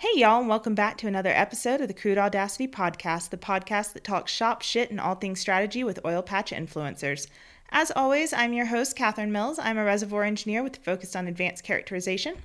[0.00, 3.92] Hey, y'all, and welcome back to another episode of the Crude Audacity Podcast, the podcast
[3.92, 7.26] that talks shop shit and all things strategy with oil patch influencers.
[7.68, 9.58] As always, I'm your host, Catherine Mills.
[9.58, 12.36] I'm a reservoir engineer with a focus on advanced characterization.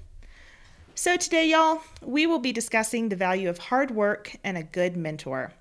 [0.96, 4.98] So, today, y'all, we will be discussing the value of hard work and a good
[4.98, 5.54] mentor.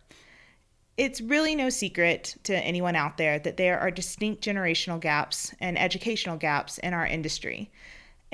[0.97, 5.79] It's really no secret to anyone out there that there are distinct generational gaps and
[5.79, 7.71] educational gaps in our industry.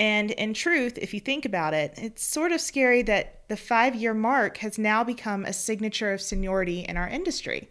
[0.00, 3.94] And in truth, if you think about it, it's sort of scary that the five
[3.94, 7.68] year mark has now become a signature of seniority in our industry.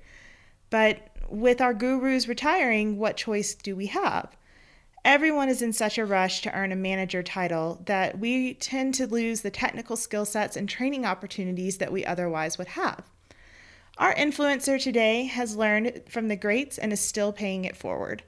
[0.69, 4.37] But with our gurus retiring, what choice do we have?
[5.03, 9.07] Everyone is in such a rush to earn a manager title that we tend to
[9.07, 13.09] lose the technical skill sets and training opportunities that we otherwise would have.
[13.97, 18.21] Our influencer today has learned from the greats and is still paying it forward.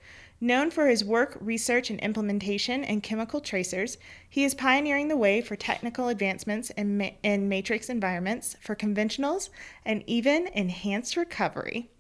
[0.44, 5.40] Known for his work, research, and implementation in chemical tracers, he is pioneering the way
[5.40, 9.49] for technical advancements in, ma- in matrix environments, for conventionals,
[9.85, 11.91] and even enhanced recovery.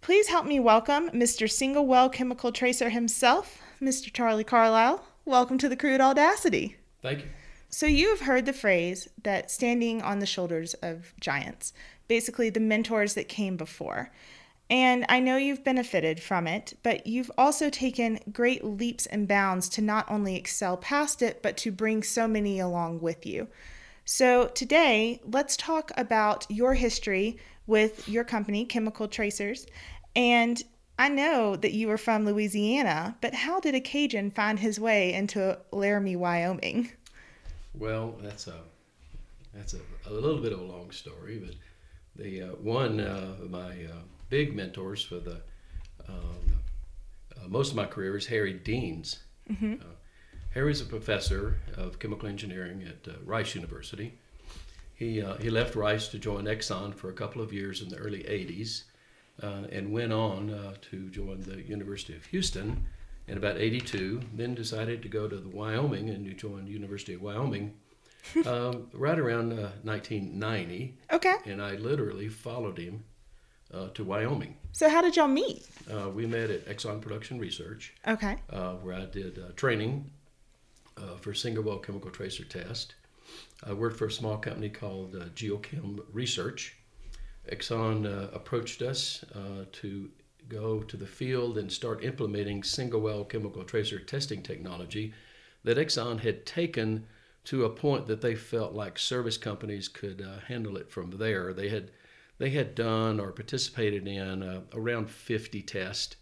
[0.00, 1.50] Please help me welcome Mr.
[1.50, 4.10] Single Well Chemical Tracer himself, Mr.
[4.10, 5.04] Charlie Carlisle.
[5.26, 6.78] Welcome to the Crude Audacity.
[7.02, 7.26] Thank you.
[7.68, 11.74] So, you have heard the phrase that standing on the shoulders of giants,
[12.08, 14.10] basically the mentors that came before.
[14.70, 19.68] And I know you've benefited from it, but you've also taken great leaps and bounds
[19.70, 23.48] to not only excel past it, but to bring so many along with you.
[24.06, 29.66] So today, let's talk about your history with your company, Chemical Tracers.
[30.16, 30.62] And
[30.98, 35.12] I know that you were from Louisiana, but how did a Cajun find his way
[35.12, 36.90] into Laramie, Wyoming?
[37.74, 38.60] Well, that's a
[39.52, 41.54] that's a, a little bit of a long story, but
[42.16, 45.40] the uh, one uh, my uh, big mentors for the
[46.08, 46.60] um,
[47.36, 49.20] uh, most of my career is Harry Deans.
[49.50, 49.74] Mm-hmm.
[49.80, 49.94] Uh,
[50.50, 54.14] Harry's a professor of chemical engineering at uh, Rice University.
[54.94, 57.96] He, uh, he left Rice to join Exxon for a couple of years in the
[57.96, 58.84] early 80s
[59.42, 62.86] uh, and went on uh, to join the University of Houston
[63.26, 67.14] in about 82, then decided to go to the Wyoming and to join the University
[67.14, 67.74] of Wyoming
[68.46, 69.48] um, right around
[69.82, 70.96] 1990.
[71.10, 71.34] Okay.
[71.46, 73.02] And I literally followed him
[73.72, 74.56] uh, to Wyoming.
[74.72, 75.66] So how did y'all meet?
[75.90, 77.94] Uh, we met at Exxon Production Research.
[78.06, 78.36] Okay.
[78.50, 80.10] Uh, where I did uh, training
[80.96, 82.94] uh, for single well chemical tracer test.
[83.66, 86.76] I worked for a small company called uh, Geochem Research.
[87.50, 89.22] Exxon approached us
[89.72, 90.10] to
[90.48, 95.12] go to the field and start implementing single well chemical tracer testing technology
[95.62, 97.06] that Exxon had taken
[97.44, 101.52] to a point that they felt like service companies could handle it from there.
[101.52, 101.90] They had
[102.38, 106.16] they had done or participated in uh, around 50 tests.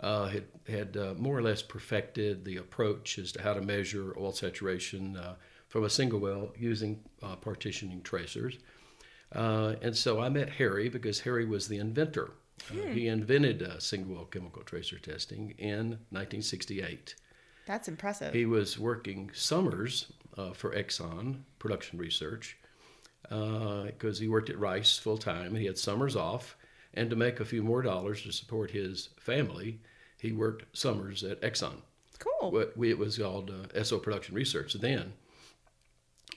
[0.00, 4.16] Uh, had had uh, more or less perfected the approach as to how to measure
[4.18, 5.34] oil saturation uh,
[5.68, 8.58] from a single well using uh, partitioning tracers.
[9.32, 12.32] Uh, and so I met Harry because Harry was the inventor.
[12.68, 12.92] Hmm.
[12.92, 17.14] He invented single well chemical tracer testing in 1968.
[17.66, 18.34] That's impressive.
[18.34, 20.12] He was working summers
[20.54, 22.56] for Exxon Production Research
[23.22, 25.48] because uh, he worked at Rice full time.
[25.48, 26.56] And he had summers off,
[26.94, 29.80] and to make a few more dollars to support his family,
[30.18, 31.76] he worked summers at Exxon.
[32.18, 32.52] Cool.
[32.52, 35.14] What we, it was called uh, Esso Production Research then.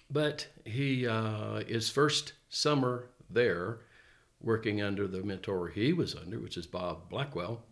[0.09, 3.79] But he uh, his first summer there,
[4.41, 7.63] working under the mentor he was under, which is Bob Blackwell,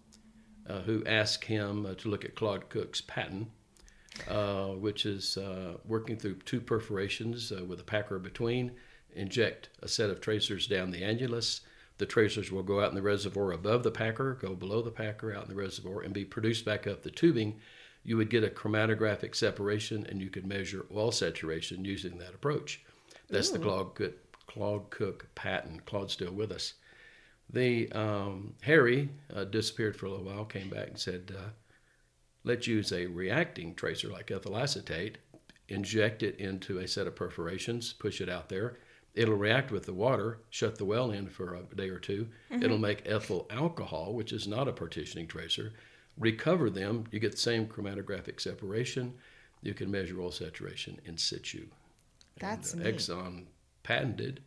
[0.67, 3.49] uh, who asked him uh, to look at Claude Cooke's patent.
[4.27, 8.71] Uh, which is uh, working through two perforations uh, with a packer between
[9.15, 11.61] inject a set of tracers down the annulus.
[11.97, 15.33] The tracers will go out in the reservoir above the packer, go below the packer,
[15.33, 17.59] out in the reservoir, and be produced back up the tubing.
[18.03, 22.83] You would get a chromatographic separation, and you could measure oil saturation using that approach.
[23.29, 23.53] That's Ooh.
[23.53, 25.85] the Claude Cooke, Claude Cooke patent.
[25.85, 26.73] Claude's still with us.
[27.49, 31.49] The um, Harry uh, disappeared for a little while, came back and said, uh,
[32.43, 35.19] "Let's use a reacting tracer like ethyl acetate,
[35.67, 38.77] inject it into a set of perforations, push it out there,
[39.13, 42.53] It'll react with the water, shut the well in for a day or 2 it
[42.53, 42.63] mm-hmm.
[42.63, 45.73] It'll make ethyl alcohol, which is not a partitioning tracer,
[46.17, 47.05] recover them.
[47.11, 49.13] You get the same chromatographic separation.
[49.61, 51.67] You can measure oil saturation in situ.
[52.39, 53.45] That's and, uh, Exxon
[53.83, 54.41] patented.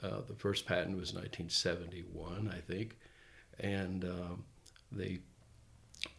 [0.00, 2.96] Uh, the first patent was 1971, I think,
[3.58, 4.44] and um,
[4.92, 5.18] they.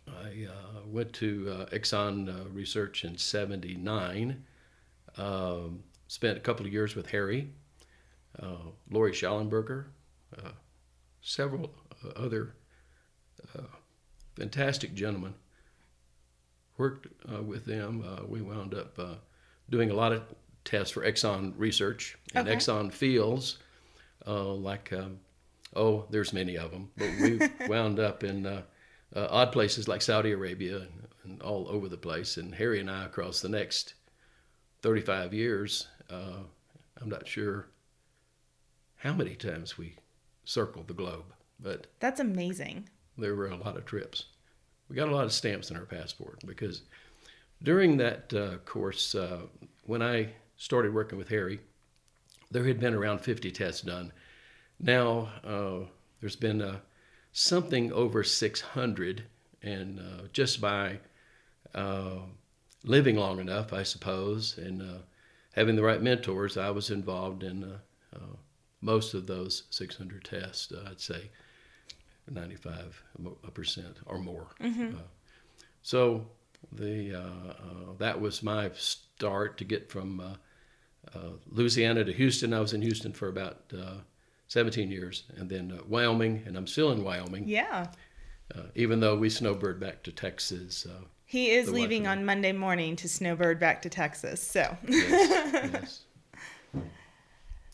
[0.07, 4.43] I uh, went to uh, Exxon uh, Research in '79.
[5.15, 7.51] Um, spent a couple of years with Harry
[8.41, 9.85] uh, Lori Schallenberger,
[10.37, 10.51] uh,
[11.21, 12.55] several uh, other
[14.35, 15.33] fantastic gentlemen.
[16.77, 17.07] Worked
[17.43, 18.05] with them.
[18.29, 18.97] we wound up
[19.69, 20.23] doing a lot of
[20.63, 22.55] tests for Exxon research and Okay.
[22.57, 23.57] Exxon fields,
[24.27, 25.19] uh, like, um,
[25.75, 28.61] oh, there's many of them, but we wound up in uh,
[29.15, 32.37] uh, odd places like Saudi Arabia and, and all over the place.
[32.37, 33.95] And Harry and I, across the next
[34.81, 36.43] 35 years, uh,
[37.01, 37.67] I'm not sure
[38.99, 39.95] how many times we
[40.45, 41.25] circled the globe,
[41.59, 42.89] but That's amazing.
[43.17, 44.25] there were a lot of trips.
[44.89, 46.83] We got a lot of stamps in our passport because
[47.61, 49.41] during that uh, course, uh,
[49.85, 51.59] when I started working with Harry,
[52.51, 54.11] there had been around 50 tests done.
[54.79, 55.85] Now uh,
[56.19, 56.79] there's been uh,
[57.31, 59.23] something over 600,
[59.61, 60.99] and uh, just by
[61.75, 62.19] uh,
[62.83, 64.97] living long enough, I suppose, and uh,
[65.53, 67.77] having the right mentors, I was involved in uh,
[68.15, 68.35] uh,
[68.81, 70.71] most of those 600 tests.
[70.71, 71.29] Uh, I'd say
[72.31, 72.93] 95%
[74.05, 74.47] or more.
[74.63, 74.99] Uh,
[75.81, 76.25] so
[76.71, 80.33] the uh, uh, that was my start to get from uh,
[81.17, 82.53] uh, Louisiana to Houston.
[82.53, 83.95] I was in Houston for about uh,
[84.47, 87.87] 17 years, and then uh, Wyoming, and I'm still in Wyoming, Yeah.
[88.55, 90.85] uh, even though we snowbird back to Texas.
[91.25, 94.41] He is leaving on Monday morning to snowbird back to Texas.
[94.41, 96.01] So, yes, yes.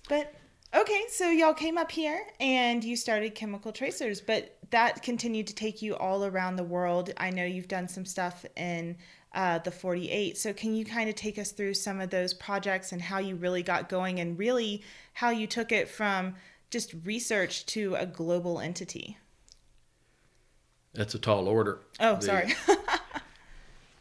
[0.10, 0.34] but
[0.76, 5.56] okay, so y'all came up here and you started Chemical Tracers, but that continued to
[5.56, 7.12] take you all around the world.
[7.18, 8.98] I know you've done some stuff in
[9.34, 10.38] uh, the 48.
[10.38, 13.36] So, can you kind of take us through some of those projects and how you
[13.36, 14.82] really got going and really
[15.14, 16.36] how you took it from
[16.70, 19.18] just research to a global entity?
[20.94, 21.80] That's a tall order.
[22.00, 22.54] Oh, The- sorry.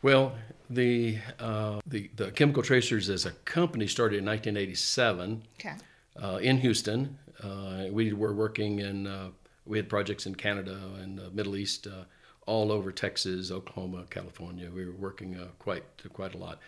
[0.03, 0.35] Well,
[0.69, 5.77] the, uh, the the Chemical Tracers as a company started in 1987 okay.
[6.23, 7.19] Uh, in Houston.
[7.43, 9.31] Uh, we were working in uh,
[9.67, 12.05] we had projects in Canada and the Middle East, uh,
[12.47, 14.71] all over Texas, Oklahoma, California.
[14.71, 16.61] We were working uh, quite quite a lot,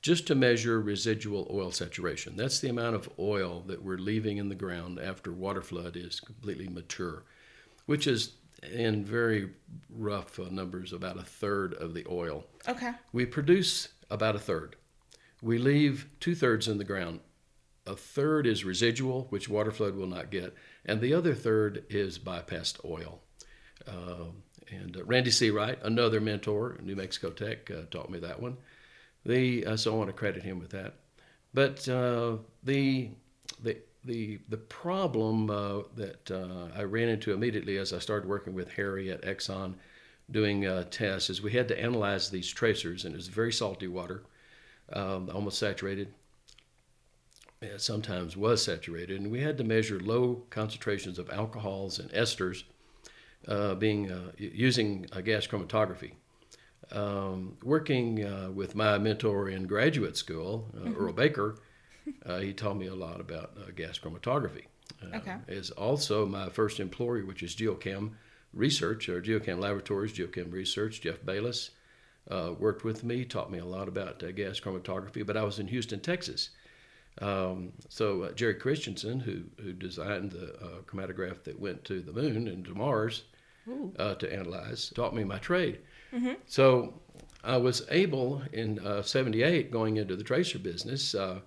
[0.00, 2.36] just to measure residual oil saturation.
[2.36, 6.20] That's the amount of oil that we're leaving in the ground after water flood is
[6.20, 7.24] completely mature,
[7.86, 8.32] which is
[8.72, 9.50] in very
[9.90, 12.46] rough uh, numbers about a third of the oil.
[12.68, 12.92] Okay.
[13.12, 14.76] We produce about a third.
[15.42, 17.20] We leave two thirds in the ground.
[17.86, 20.54] A third is residual, which water flood will not get,
[20.86, 23.20] and the other third is bypassed oil.
[23.86, 24.30] Uh,
[24.70, 28.56] and uh, Randy Seright, another mentor, New Mexico Tech, uh, taught me that one.
[29.26, 30.94] The uh, so I want to credit him with that.
[31.52, 33.10] But uh, the
[33.62, 36.30] the the the problem uh, that
[36.74, 39.74] I ran into immediately as I started working with Harry at Exxon,
[40.30, 44.24] doing tests, is we had to analyze these tracers, and it was very salty water,
[44.92, 46.12] um, almost saturated.
[47.64, 52.64] It sometimes was saturated, and we had to measure low concentrations of alcohols and esters,
[53.48, 56.12] uh, being uh, using uh, gas chromatography.
[56.92, 61.56] Um, working uh, with my mentor in graduate school, uh, Earl Baker,
[62.26, 64.66] uh, he taught me a lot about uh, gas chromatography.
[65.02, 65.36] Uh, Okay.
[65.48, 68.12] Is also my first employer, which is Geochem
[68.52, 71.00] Research or Geochem Laboratories, Geochem Research.
[71.00, 71.70] Jeff Bayless
[72.30, 75.26] uh, worked with me, taught me a lot about uh, gas chromatography.
[75.26, 76.50] But I was in Houston, Texas.
[77.20, 82.12] Um, so uh, Jerry Christensen, who who designed the uh, chromatograph that went to the
[82.12, 83.24] moon and to Mars
[83.98, 85.80] uh, to analyze, taught me my trade.
[86.46, 87.00] So
[87.44, 91.14] I was able in uh, '78 going into the tracer business.
[91.14, 91.40] Uh,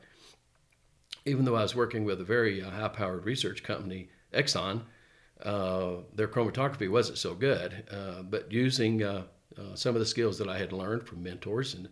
[1.25, 4.83] even though I was working with a very uh, high-powered research company, Exxon,
[5.44, 7.83] uh, their chromatography wasn't so good.
[7.92, 9.23] Uh, but using uh,
[9.57, 11.89] uh, some of the skills that I had learned from mentors and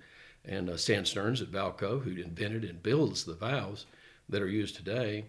[0.47, 3.85] and uh, Stan Stearns at Valco, who invented and builds the valves
[4.29, 5.25] that are used today,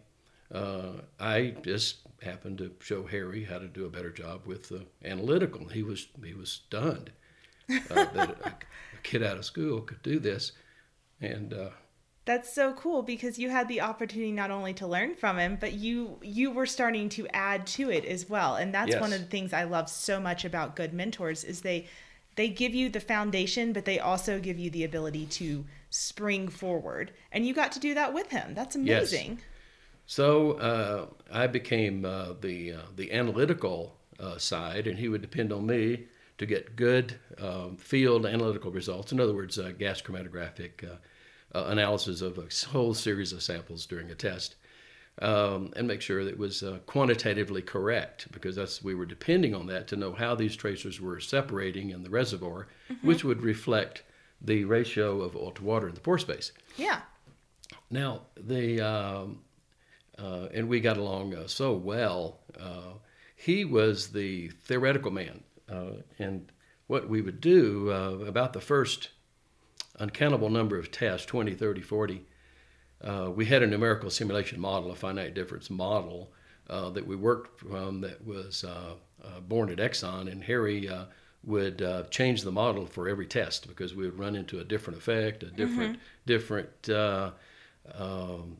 [0.54, 4.86] uh, I just happened to show Harry how to do a better job with the
[5.04, 5.68] analytical.
[5.68, 7.10] He was he was stunned
[7.90, 8.52] uh, that a,
[8.94, 10.52] a kid out of school could do this,
[11.20, 11.70] and uh,
[12.24, 15.74] That's so cool because you had the opportunity not only to learn from him, but
[15.74, 18.56] you you were starting to add to it as well.
[18.56, 19.00] And that's Yes.
[19.00, 21.86] one of the things I love so much about good mentors is they
[22.36, 27.12] they give you the foundation, but they also give you the ability to spring forward.
[27.32, 28.54] And you got to do that with him.
[28.54, 29.30] That's amazing.
[29.32, 29.44] Yes.
[30.06, 35.52] So uh, I became uh, the uh, the analytical uh, side, and he would depend
[35.52, 36.04] on me
[36.38, 39.12] to get good um, field analytical results.
[39.12, 40.96] In other words, uh, gas chromatographic uh,
[41.56, 44.56] uh, analysis of a whole series of samples during a test,
[45.22, 49.54] um, and make sure that it was uh, quantitatively correct, because that's we were depending
[49.54, 52.68] on that to know how these tracers were separating in the reservoir,
[53.02, 54.02] which would reflect
[54.40, 56.52] the ratio of oil to water in the pore space.
[56.76, 57.00] Yeah.
[57.90, 59.40] Now the um,
[60.18, 62.40] uh, and we got along uh, so well.
[62.58, 62.98] Uh,
[63.34, 66.50] he was the theoretical man, uh, and
[66.86, 69.10] what we would do uh, about the first
[69.98, 72.26] uncountable number of tests 20 30 40
[73.06, 76.32] uh, we had a numerical simulation model, a finite difference model
[76.68, 78.94] uh, that we worked from that was uh,
[79.24, 81.04] uh, born at Exxon, and Harry uh,
[81.44, 85.44] would change the model for every test because we would run into a different effect,
[85.44, 86.26] a different mm-hmm.
[86.26, 86.90] different
[87.94, 88.56] um,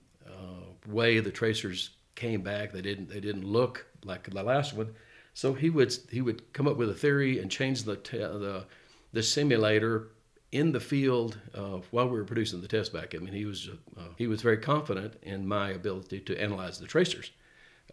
[0.87, 2.73] way the tracers came back.
[2.73, 4.95] They didn't they didn't look like the last one.
[5.35, 8.67] So he would he would come up with a theory and change the te- the
[9.13, 10.11] the simulator
[10.53, 13.15] in the field uh, while we were producing the test back.
[13.15, 16.87] I mean, he was uh, he was very confident in my ability to analyze the
[16.87, 17.31] tracers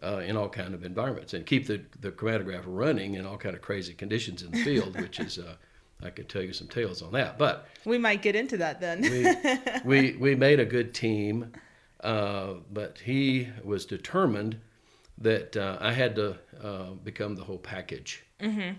[0.02, 3.54] uh, in all kind of environments and keep the the chromatograph running in all kind
[3.54, 5.38] of crazy conditions in the field, which is.
[5.38, 5.54] Uh,
[6.02, 9.00] I could tell you some tales on that, but we might get into that then.
[9.00, 11.52] we, we we made a good team,
[12.00, 14.60] uh, but he was determined
[15.18, 16.36] that uh, I had to
[17.04, 18.72] become the whole package, mm-hmm.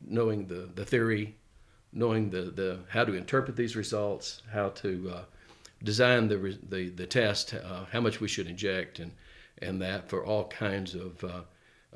[0.00, 1.36] knowing the the theory,
[1.92, 5.22] knowing the, the how to interpret these results, how to uh,
[5.82, 9.12] design the, the, the test, uh, how much we should inject, and,
[9.62, 11.40] and that for all kinds of uh,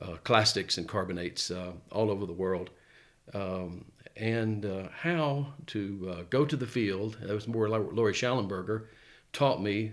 [0.01, 2.71] uh clastics and carbonates uh, all over the world.
[3.35, 3.85] Um,
[4.17, 7.17] and uh, how to go to the field.
[7.23, 8.85] That was more Lori Shallenberger
[9.33, 9.93] taught me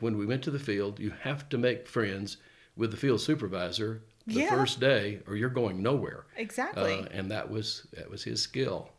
[0.00, 2.38] when we went to the field, you have to make friends
[2.76, 4.50] with the field supervisor the yeah.
[4.50, 6.24] first day or you're going nowhere.
[6.36, 7.06] Exactly.
[7.12, 8.90] and that was that was his skill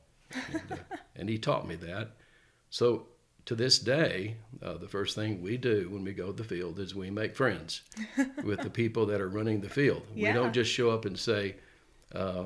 [0.53, 0.75] and, uh,
[1.15, 2.11] and, he taught me that.
[2.69, 3.07] So
[3.45, 6.79] to this day, uh, the first thing we do when we go to the field
[6.79, 7.81] is we make friends
[8.43, 10.03] with the people that are running the field.
[10.15, 10.29] Yeah.
[10.29, 11.55] We don't just show up and say,
[12.13, 12.45] uh,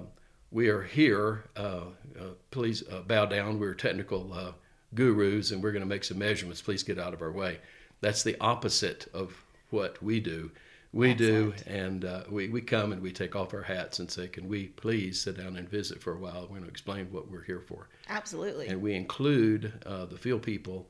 [0.52, 1.46] "We are here.
[1.56, 1.86] Uh,
[2.20, 3.60] uh, please uh, bow down.
[3.60, 4.56] We're technical
[4.94, 6.62] gurus, and we're going to make some measurements.
[6.62, 7.60] Please get out of our way."
[8.02, 10.52] That's the opposite of what we do.
[10.96, 11.58] We Excellent.
[11.58, 14.48] do, and uh, we, we come and we take off our hats and say, Can
[14.48, 16.44] we please sit down and visit for a while?
[16.44, 17.90] We're going to explain what we're here for.
[18.08, 18.70] Absolutely.
[18.70, 20.88] And we include uh, the field people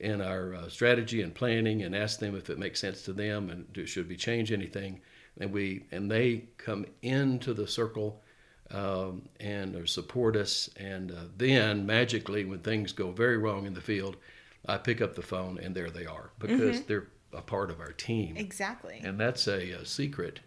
[0.00, 3.50] in our uh, strategy and planning and ask them if it makes sense to them
[3.50, 5.02] and do, should we change anything.
[5.38, 8.22] And, we, and they come into the circle
[8.70, 10.70] um, and support us.
[10.78, 14.16] And uh, then magically, when things go very wrong in the field,
[14.64, 16.88] I pick up the phone and there they are because mm-hmm.
[16.88, 18.36] they're a part of our team.
[18.36, 19.00] Exactly.
[19.02, 20.40] And that's a, a secret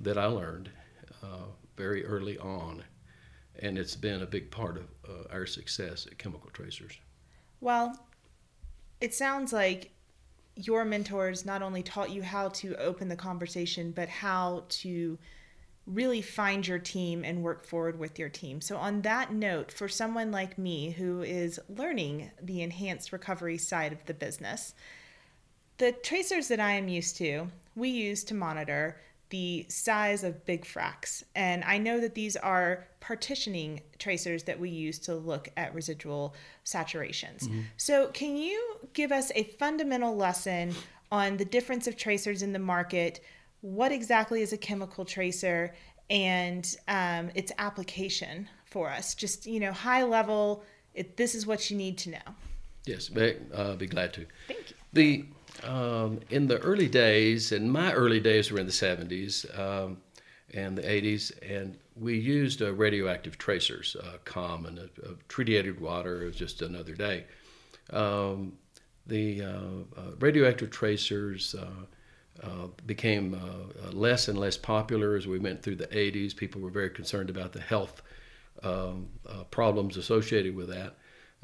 [0.00, 0.70] that I learned
[1.22, 2.82] uh, very early on,
[3.58, 6.98] and it's been a big part of uh, our success at Chemical Tracers.
[7.60, 7.98] Well,
[9.00, 9.92] it sounds like
[10.56, 15.18] your mentors not only taught you how to open the conversation, but how to
[15.86, 18.60] really find your team and work forward with your team.
[18.60, 23.92] So, on that note, for someone like me who is learning the enhanced recovery side
[23.92, 24.74] of the business,
[25.80, 30.66] the tracers that I am used to, we use to monitor the size of big
[30.66, 31.22] fracs.
[31.34, 36.34] And I know that these are partitioning tracers that we use to look at residual
[36.66, 37.44] saturations.
[37.44, 37.60] Mm-hmm.
[37.78, 38.60] So, can you
[38.92, 40.74] give us a fundamental lesson
[41.10, 43.24] on the difference of tracers in the market?
[43.62, 45.74] What exactly is a chemical tracer
[46.10, 49.14] and um, its application for us?
[49.14, 50.62] Just, you know, high level,
[50.94, 52.34] it, this is what you need to know.
[52.84, 53.10] Yes,
[53.54, 54.26] uh, be glad to.
[54.48, 54.76] Thank you.
[54.92, 55.24] The
[55.64, 59.98] um, in the early days, and my early days were in the 70s um,
[60.54, 66.26] and the 80s, and we used uh, radioactive tracers, uh, common, uh, tritiated water, it
[66.26, 67.24] was just another day.
[67.92, 68.54] Um,
[69.06, 71.54] the uh, uh, radioactive tracers
[72.42, 73.38] uh, became
[73.92, 76.34] less and less popular as we went through the 80s.
[76.34, 78.02] People were very concerned about the health
[78.62, 79.08] um,
[79.50, 80.96] problems associated with that.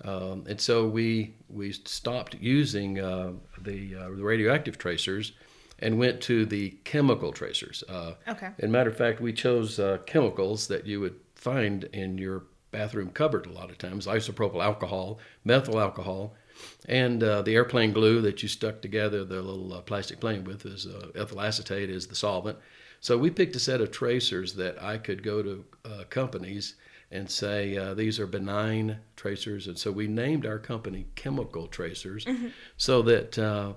[0.05, 5.33] Um, and so we we stopped using uh, the, uh, the radioactive tracers
[5.79, 7.85] and went to the chemical tracers.
[7.89, 8.51] Uh, okay.
[8.59, 13.11] And matter of fact, we chose uh, chemicals that you would find in your bathroom
[13.11, 16.35] cupboard a lot of times: isopropyl alcohol, methyl alcohol,
[16.87, 20.67] and uh, the airplane glue that you stuck together the little uh, plastic plane with
[20.67, 22.59] is ethyl acetate is the solvent.
[23.01, 25.65] So we picked a set of tracers that I could go to
[26.11, 26.75] companies
[27.17, 29.67] and say uh, these are benign tracers.
[29.67, 32.49] And so we named our company Chemical Tracers mm-hmm.
[32.77, 33.73] so that uh,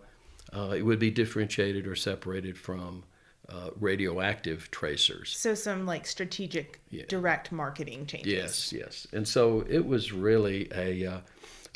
[0.53, 3.03] uh, it would be differentiated or separated from
[3.47, 5.35] uh, radioactive tracers.
[5.35, 7.05] So some like strategic yeah.
[7.07, 8.31] direct marketing changes.
[8.31, 9.07] Yes, yes.
[9.13, 11.05] And so it was really a.
[11.05, 11.19] Uh,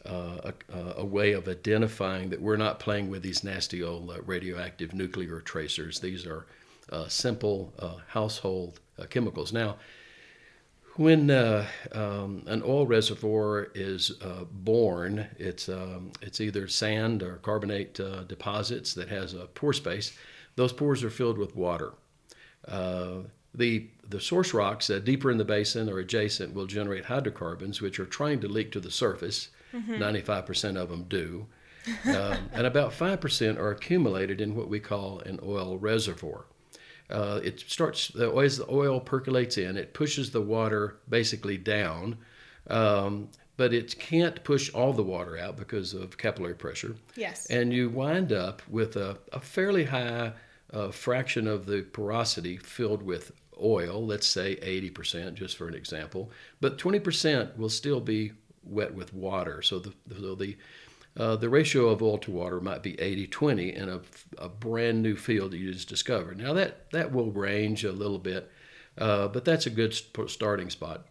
[0.06, 4.94] uh, a, a, way of identifying that we're not playing with these nasty old radioactive
[4.94, 6.02] nuclear tracers.
[6.02, 6.46] These are
[7.08, 7.74] simple
[8.10, 9.54] household chemicals.
[9.54, 9.78] Now,
[10.96, 17.38] when uh, um, an oil reservoir is uh, born, it's, um, it's either sand or
[17.38, 20.16] carbonate uh, deposits that has a pore space.
[20.56, 21.94] Those pores are filled with water.
[22.68, 23.24] Uh,
[23.56, 28.00] the, the source rocks uh, deeper in the basin or adjacent will generate hydrocarbons, which
[28.00, 29.50] are trying to leak to the surface.
[29.74, 29.96] Mm-hmm.
[29.96, 31.48] 95% of them do.
[32.06, 36.46] um, and about 5% are accumulated in what we call an oil reservoir.
[37.10, 42.18] Uh, it starts, the as the oil percolates in, it pushes the water basically down,
[42.70, 46.96] um, but it can't push all the water out because of capillary pressure.
[47.16, 47.46] Yes.
[47.48, 50.34] And you wind up with a, a fairly high
[50.72, 53.32] uh, fraction of the porosity filled with
[53.62, 56.32] oil, let's say 80%, just for an example,
[56.62, 58.32] but 20% will still be
[58.64, 59.62] wet with water.
[59.62, 60.58] So the, so the
[61.16, 64.02] uh, the ratio of oil to water might be 80-20 in a,
[64.40, 66.40] a, brand new field that you just discovered.
[66.40, 68.52] Now that that will range a little bit,
[68.98, 69.94] uh, but that's a good
[70.28, 71.06] starting spot.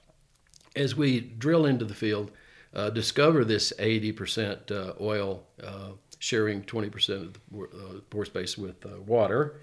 [0.75, 2.33] As we drill into the field,
[2.75, 8.85] uh, discover this 80% uh, oil uh, sharing 20% of the uh, pore space with
[9.07, 9.61] water,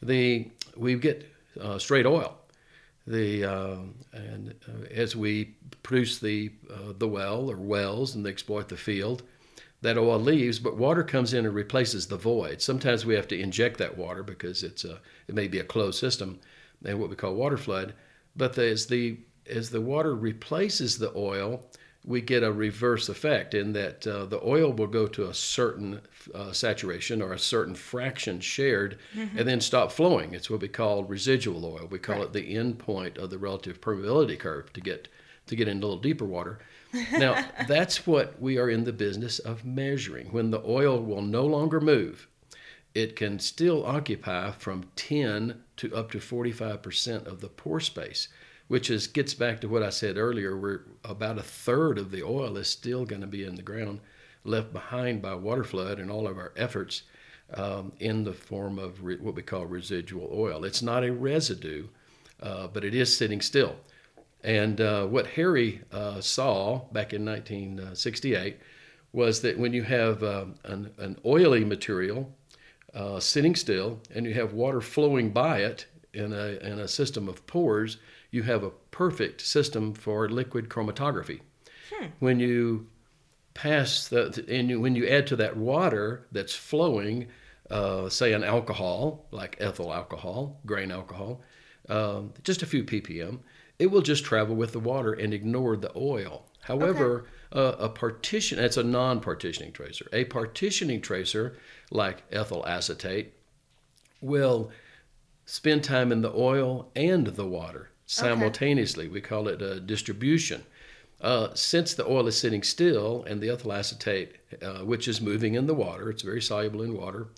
[0.00, 1.28] the we get
[1.78, 2.36] straight oil.
[3.06, 3.42] The
[4.12, 4.54] and
[4.90, 6.52] as we produce the
[6.98, 9.24] the well or wells and they exploit the field,
[9.84, 12.62] that oil leaves, but water comes in and replaces the void.
[12.62, 14.98] Sometimes we have to inject that water because it's a,
[15.28, 16.40] it may be a closed system,
[16.86, 17.92] and what we call water flood.
[18.34, 21.66] But the, as the as the water replaces the oil,
[22.02, 26.00] we get a reverse effect in that uh, the oil will go to a certain
[26.34, 29.38] uh, saturation or a certain fraction shared mm-hmm.
[29.38, 30.32] and then stop flowing.
[30.32, 31.88] It's what we call residual oil.
[31.90, 32.24] We call right.
[32.24, 35.08] it the end point of the relative permeability curve to get
[35.46, 36.60] to get into a little deeper water
[37.12, 40.32] now, that's what we are in the business of measuring.
[40.32, 42.28] When the oil will no longer move,
[42.94, 48.28] it can still occupy from 10 to up to 45% of the pore space,
[48.68, 52.22] which is gets back to what I said earlier, where about a third of the
[52.22, 54.00] oil is still going to be in the ground,
[54.44, 57.02] left behind by water flood and all of our efforts
[57.54, 60.64] um, in the form of re- what we call residual oil.
[60.64, 61.88] It's not a residue,
[62.40, 63.76] uh, but it is sitting still.
[64.44, 68.58] And uh, what Harry uh, saw back in 1968
[69.12, 72.30] was that when you have uh, an, an, oily material
[72.92, 77.26] uh, sitting still and you have water flowing by it in a, in a system
[77.26, 77.96] of pores,
[78.30, 81.40] you have a perfect system for liquid chromatography.
[81.90, 82.06] Hmm.
[82.18, 82.88] When you
[83.54, 87.28] pass the, and you, when you add to that water that's flowing,
[87.70, 91.40] uh, say an alcohol like ethyl alcohol, grain alcohol,
[91.88, 93.38] um, just a few ppm,
[93.84, 96.46] it will just travel with the water and ignore the oil.
[96.62, 97.60] However, okay.
[97.60, 100.06] uh, a partition, that's a non partitioning tracer.
[100.10, 101.58] A partitioning tracer,
[101.90, 103.34] like ethyl acetate,
[104.22, 104.70] will
[105.44, 109.04] spend time in the oil and the water simultaneously.
[109.04, 109.12] Okay.
[109.12, 110.64] We call it a distribution.
[111.20, 115.56] Uh, since the oil is sitting still and the ethyl acetate, uh, which is moving
[115.56, 117.28] in the water, it's very soluble in water,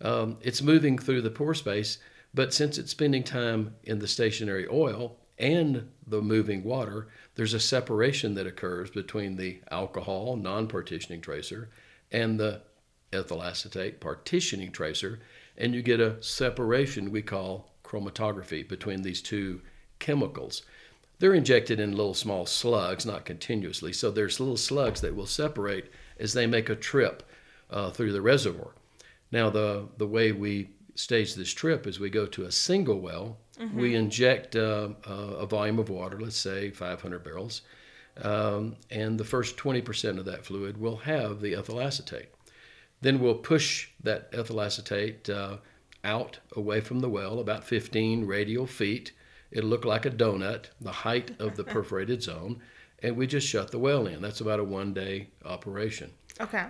[0.00, 1.98] um, it's moving through the pore space.
[2.34, 7.60] But since it's spending time in the stationary oil, and the moving water, there's a
[7.60, 11.70] separation that occurs between the alcohol non partitioning tracer
[12.12, 12.62] and the
[13.12, 15.20] ethyl acetate partitioning tracer,
[15.56, 19.60] and you get a separation we call chromatography between these two
[19.98, 20.62] chemicals.
[21.18, 25.90] They're injected in little small slugs, not continuously, so there's little slugs that will separate
[26.18, 27.22] as they make a trip
[27.70, 28.72] uh, through the reservoir.
[29.30, 33.38] Now, the, the way we stage this trip is we go to a single well
[33.60, 33.78] Mm-hmm.
[33.78, 37.62] We inject uh, uh, a volume of water, let's say 500 barrels,
[38.22, 42.28] um, and the first 20% of that fluid will have the ethyl acetate.
[43.00, 45.58] Then we'll push that ethyl acetate uh,
[46.02, 49.12] out away from the well about 15 radial feet.
[49.50, 52.60] It'll look like a donut, the height of the perforated zone,
[53.02, 54.20] and we just shut the well in.
[54.20, 56.10] That's about a one day operation.
[56.40, 56.66] Okay.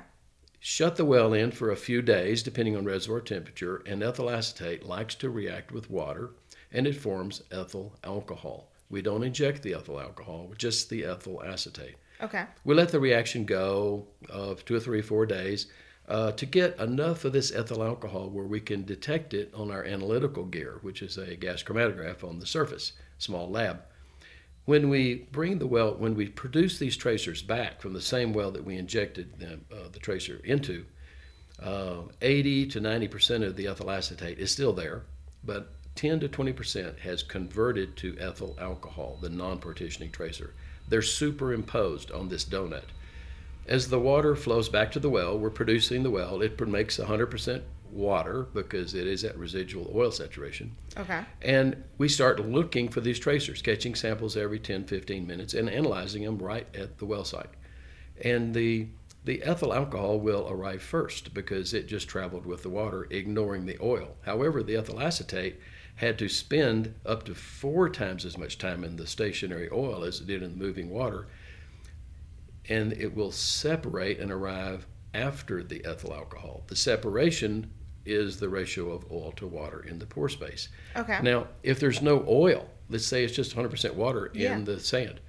[0.60, 4.84] Shut the well in for a few days, depending on reservoir temperature, and ethyl acetate
[4.84, 6.30] likes to react with water
[6.74, 8.68] and it forms ethyl alcohol.
[8.90, 11.94] We don't inject the ethyl alcohol, just the ethyl acetate.
[12.20, 12.44] Okay.
[12.64, 15.68] We let the reaction go of two or three, four days
[16.08, 19.84] uh, to get enough of this ethyl alcohol where we can detect it on our
[19.84, 23.82] analytical gear, which is a gas chromatograph on the surface, small lab.
[24.66, 28.50] When we bring the well, when we produce these tracers back from the same well
[28.50, 30.86] that we injected the, uh, the tracer into,
[31.62, 35.04] uh, 80 to 90 percent of the ethyl acetate is still there,
[35.44, 40.54] but 10 to 20% has converted to ethyl alcohol, the non partitioning tracer.
[40.88, 42.84] They're superimposed on this donut.
[43.66, 46.42] As the water flows back to the well, we're producing the well.
[46.42, 50.76] It makes 100% water because it is at residual oil saturation.
[50.96, 51.22] Okay.
[51.40, 56.24] And we start looking for these tracers, catching samples every 10, 15 minutes and analyzing
[56.24, 57.50] them right at the well site.
[58.22, 58.88] And the
[59.24, 63.78] the ethyl alcohol will arrive first because it just traveled with the water, ignoring the
[63.80, 64.16] oil.
[64.26, 65.58] However, the ethyl acetate
[65.96, 70.20] had to spend up to four times as much time in the stationary oil as
[70.20, 71.26] it did in the moving water.
[72.68, 76.64] And it will separate and arrive after the ethyl alcohol.
[76.66, 77.70] The separation
[78.04, 80.68] is the ratio of oil to water in the pore space.
[80.96, 81.20] Okay.
[81.22, 84.56] Now, if there's no oil, let's say it's just 100% water Yeah.
[84.56, 85.20] in the sand,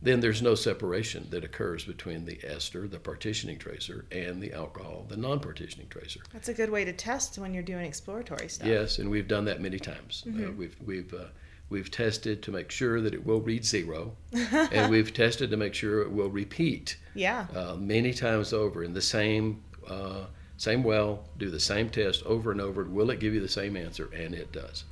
[0.00, 5.04] then there's no separation that occurs between the ester, the partitioning tracer, and the alcohol,
[5.08, 6.20] the non partitioning tracer.
[6.32, 8.68] That's a good way to test when you're doing exploratory stuff.
[8.68, 10.24] Yes, and we've done that many times.
[10.28, 11.24] Uh, we've we've uh,
[11.68, 15.74] we've tested to make sure that it will read zero, and we've tested to make
[15.74, 17.46] sure it will repeat Yeah.
[17.54, 20.26] uh, many times over in the same uh,
[20.58, 21.24] same well.
[21.38, 22.84] Do the same test over and over.
[22.84, 24.08] Will it give you the same answer?
[24.14, 24.84] And it does.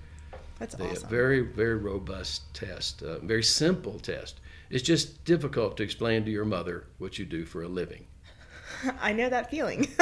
[0.58, 1.08] That's The awesome.
[1.10, 4.40] very very robust test, uh, very simple test.
[4.70, 8.06] It's just difficult to explain to your mother what you do for a living.
[9.00, 9.88] I know that feeling.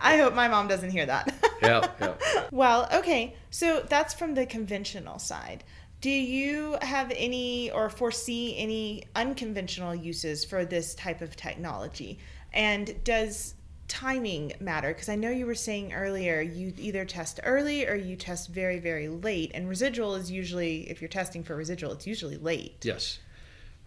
[0.00, 1.34] I hope my mom doesn't hear that.
[1.60, 2.14] Yeah, yeah.
[2.52, 3.34] well, okay.
[3.50, 5.64] So that's from the conventional side.
[6.00, 12.20] Do you have any or foresee any unconventional uses for this type of technology?
[12.52, 13.54] And does
[13.88, 14.94] timing matter?
[14.94, 18.78] Because I know you were saying earlier you either test early or you test very,
[18.78, 19.50] very late.
[19.52, 22.84] And residual is usually, if you're testing for residual, it's usually late.
[22.84, 23.18] Yes.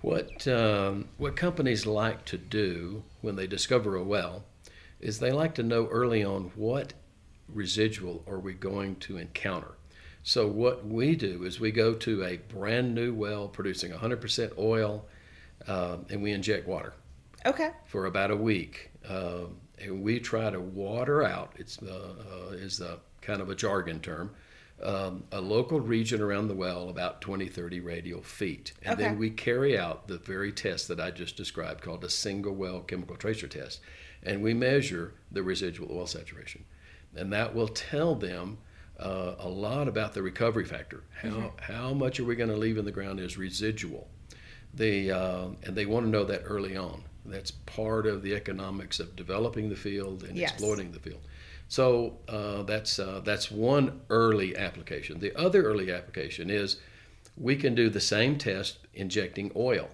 [0.01, 4.43] What um, what companies like to do when they discover a well
[4.99, 6.93] is they like to know early on what
[7.47, 9.73] residual are we going to encounter.
[10.23, 15.05] So what we do is we go to a brand new well producing 100% oil,
[15.67, 16.93] um, and we inject water
[17.45, 17.71] Okay.
[17.85, 21.53] for about a week, um, and we try to water out.
[21.57, 22.13] It's uh,
[22.49, 24.31] uh, is the kind of a jargon term.
[24.83, 28.73] Um, a local region around the well, about 20, 30 radial feet.
[28.83, 29.03] And Okay.
[29.09, 32.79] then we carry out the very test that I just described called a single well
[32.81, 33.79] chemical tracer test.
[34.23, 36.65] And we measure the residual oil saturation.
[37.15, 38.57] And that will tell them
[38.99, 41.03] uh, a lot about the recovery factor.
[41.21, 44.07] How, how much are we going to leave in the ground as residual?
[44.73, 47.03] They, uh, and they want to know that early on.
[47.25, 50.53] That's part of the economics of developing the field and Yes.
[50.53, 51.21] exploiting the field.
[51.71, 55.19] So uh, that's uh, that's one early application.
[55.21, 56.81] The other early application is
[57.37, 59.87] we can do the same test injecting oil.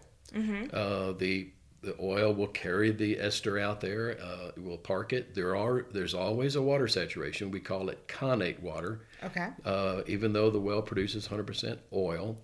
[0.73, 1.51] Uh, the
[1.83, 4.17] the oil will carry the ester out there.
[4.19, 5.35] Uh, it will park it.
[5.35, 7.51] There are there's always a water saturation.
[7.51, 9.49] We call it connate water Okay.
[9.63, 12.39] uh, even though the well produces 100% oil.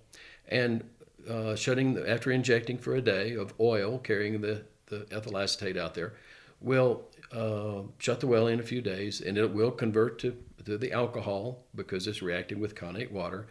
[0.46, 0.84] And
[1.28, 5.76] uh, shutting the, after injecting for a day of oil, carrying the, the ethyl acetate
[5.76, 6.12] out there,
[6.60, 7.02] will
[7.34, 10.92] uh, shut the well in a few days, and it will convert to, to the
[10.92, 13.46] alcohol because it's reacting with connate water.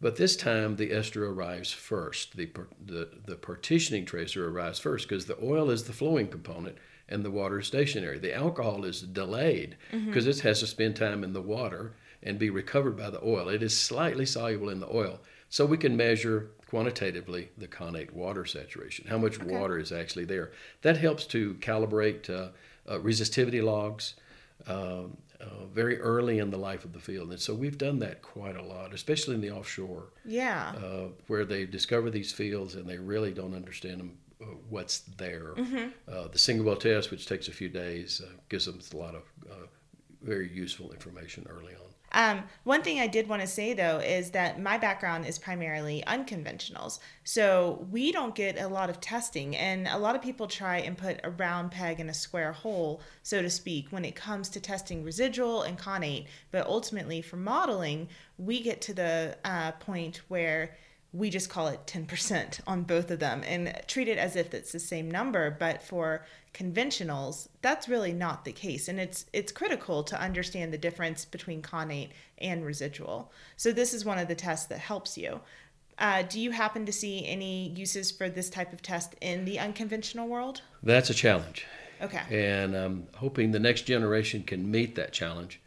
[0.00, 2.36] But this time the ester arrives first.
[2.36, 2.50] The,
[2.84, 6.76] the, the partitioning tracer arrives first because the oil is the flowing component
[7.08, 8.18] and the water is stationary.
[8.18, 12.50] The alcohol is delayed because it has to spend time in the water and be
[12.50, 13.48] recovered by the oil.
[13.48, 15.20] It is slightly soluble in the oil.
[15.48, 20.52] So we can measure quantitatively the connate water saturation, how much water is actually there.
[20.82, 22.50] That helps to calibrate uh,
[22.96, 24.14] resistivity logs
[24.66, 27.30] um, uh, very early in the life of the field.
[27.30, 30.72] And so we've done that quite a lot, especially in the offshore, Yeah.
[30.76, 35.54] uh, where they discover these fields and they really don't understand them, uh, what's there.
[36.08, 39.14] Uh, the single well test, which takes a few days, uh, gives them a lot
[39.14, 39.54] of uh,
[40.22, 41.87] very useful information early on.
[42.12, 46.02] Um, one thing I did want to say though is that my background is primarily
[46.06, 47.00] unconventionals.
[47.24, 50.96] So we don't get a lot of testing, and a lot of people try and
[50.96, 54.60] put a round peg in a square hole, so to speak, when it comes to
[54.60, 56.26] testing residual and connate.
[56.50, 60.76] But ultimately, for modeling, we get to the uh, point where
[61.12, 64.72] we just call it 10% on both of them and treat it as if it's
[64.72, 68.88] the same number but for conventionals that's really not the case.
[68.88, 73.32] And it's it's critical to understand the difference between connate and residual.
[73.56, 75.40] So this is one of the tests that helps you.
[75.98, 79.58] Uh, do you happen to see any uses for this type of test in the
[79.58, 80.62] unconventional world?
[80.82, 81.66] That's a challenge.
[82.00, 82.22] okay.
[82.30, 85.60] And I'm hoping the next generation can meet that challenge.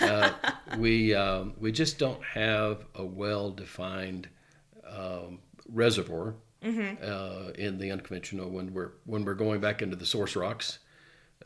[0.00, 0.32] Uh,
[0.78, 4.28] we um, we just don't have a well-defined
[4.90, 6.34] um, reservoir
[7.02, 10.80] uh, in the unconventional when we're when we're going back into the source rocks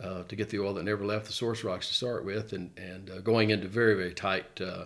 [0.01, 2.71] uh, to get the oil that never left the source rocks to start with, and
[2.79, 4.85] and uh, going into very very tight uh,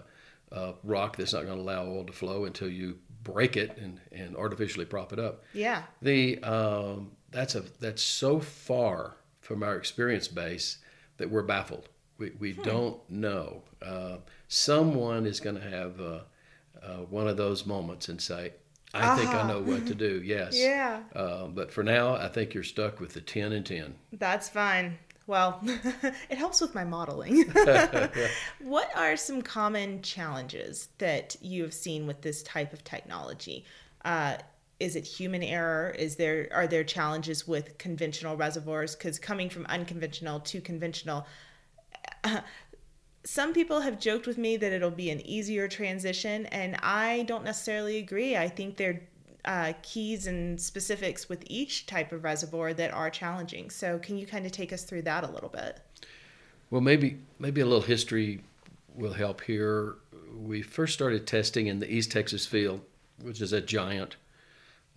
[0.52, 4.00] uh, rock that's not going to allow oil to flow until you break it and,
[4.12, 5.44] and artificially prop it up.
[5.52, 10.78] yeah The um, that's a that's so far from our experience base
[11.18, 11.88] that we're baffled.
[12.18, 13.62] We we don't know.
[13.80, 14.16] Uh,
[14.48, 16.00] someone is going to have
[16.86, 18.52] uh, one of those moments and say,
[18.94, 20.56] "I think I know what to do." Yes.
[20.58, 23.94] yeah Uh, but for now, I think you're stuck with the ten and ten.
[24.12, 24.98] That's fine.
[25.26, 25.60] Well,
[26.30, 27.42] it helps with my modeling.
[28.60, 33.64] what are some common challenges that you have seen with this type of technology?
[34.04, 34.36] Uh,
[34.78, 35.90] is it human error?
[35.98, 38.94] Is there are there challenges with conventional reservoirs?
[38.94, 41.26] Because coming from unconventional to conventional,
[43.26, 47.44] some people have joked with me that it'll be an easier transition, and I don't
[47.44, 48.36] necessarily agree.
[48.36, 49.02] I think there
[49.44, 53.70] are uh, keys and specifics with each type of reservoir that are challenging.
[53.70, 55.80] So, can you kind of take us through that a little bit?
[56.70, 58.42] Well, maybe maybe a little history
[58.94, 59.96] will help here.
[60.36, 62.80] We first started testing in the East Texas field,
[63.22, 64.16] which is a giant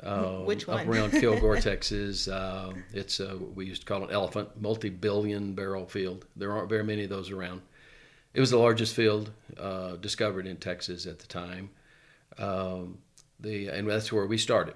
[0.03, 0.81] um, Which one?
[0.81, 2.27] Up around Kilgore, Texas.
[2.27, 6.25] Um, it's a, we used to call it an elephant, multi-billion barrel field.
[6.35, 7.61] There aren't very many of those around.
[8.39, 11.71] It was the largest field uh, discovered in Texas at the time.
[12.37, 12.99] Um,
[13.37, 14.75] the and that's where we started.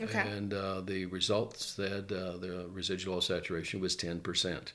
[0.00, 0.20] Okay.
[0.20, 4.72] And uh, the results said uh, the residual saturation was 10%,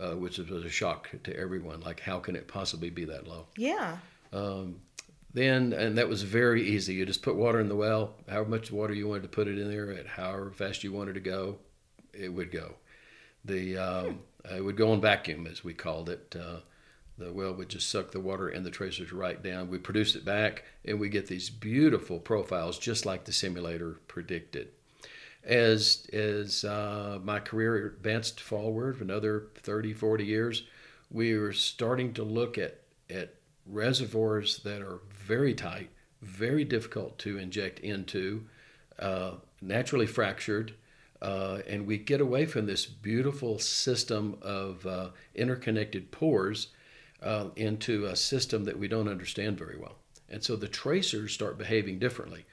[0.00, 1.80] uh, which was a shock to everyone.
[1.82, 3.46] Like, how can it possibly be that low?
[3.56, 3.98] Yeah.
[4.32, 4.80] Um,
[5.32, 8.72] then and that was very easy you just put water in the well however much
[8.72, 11.58] water you wanted to put it in there at however fast you wanted to go
[12.12, 12.74] it would go
[13.44, 16.60] the um, it would go on vacuum as we called it uh,
[17.18, 19.68] the well would just suck the water and the tracers right down.
[19.68, 24.68] We produce it back and we get these beautiful profiles just like the simulator predicted.
[25.44, 30.64] As as uh, my career advanced forward for another 30 40 years
[31.10, 33.34] we were starting to look at at
[33.66, 35.90] reservoirs that are very tight,
[36.22, 38.44] very difficult to inject into,
[38.98, 40.74] uh, naturally fractured,
[41.20, 46.68] uh, and we get away from this beautiful system of uh, interconnected pores
[47.22, 49.96] uh, into a system that we don't understand very well.
[50.28, 52.44] And so the tracers start behaving differently.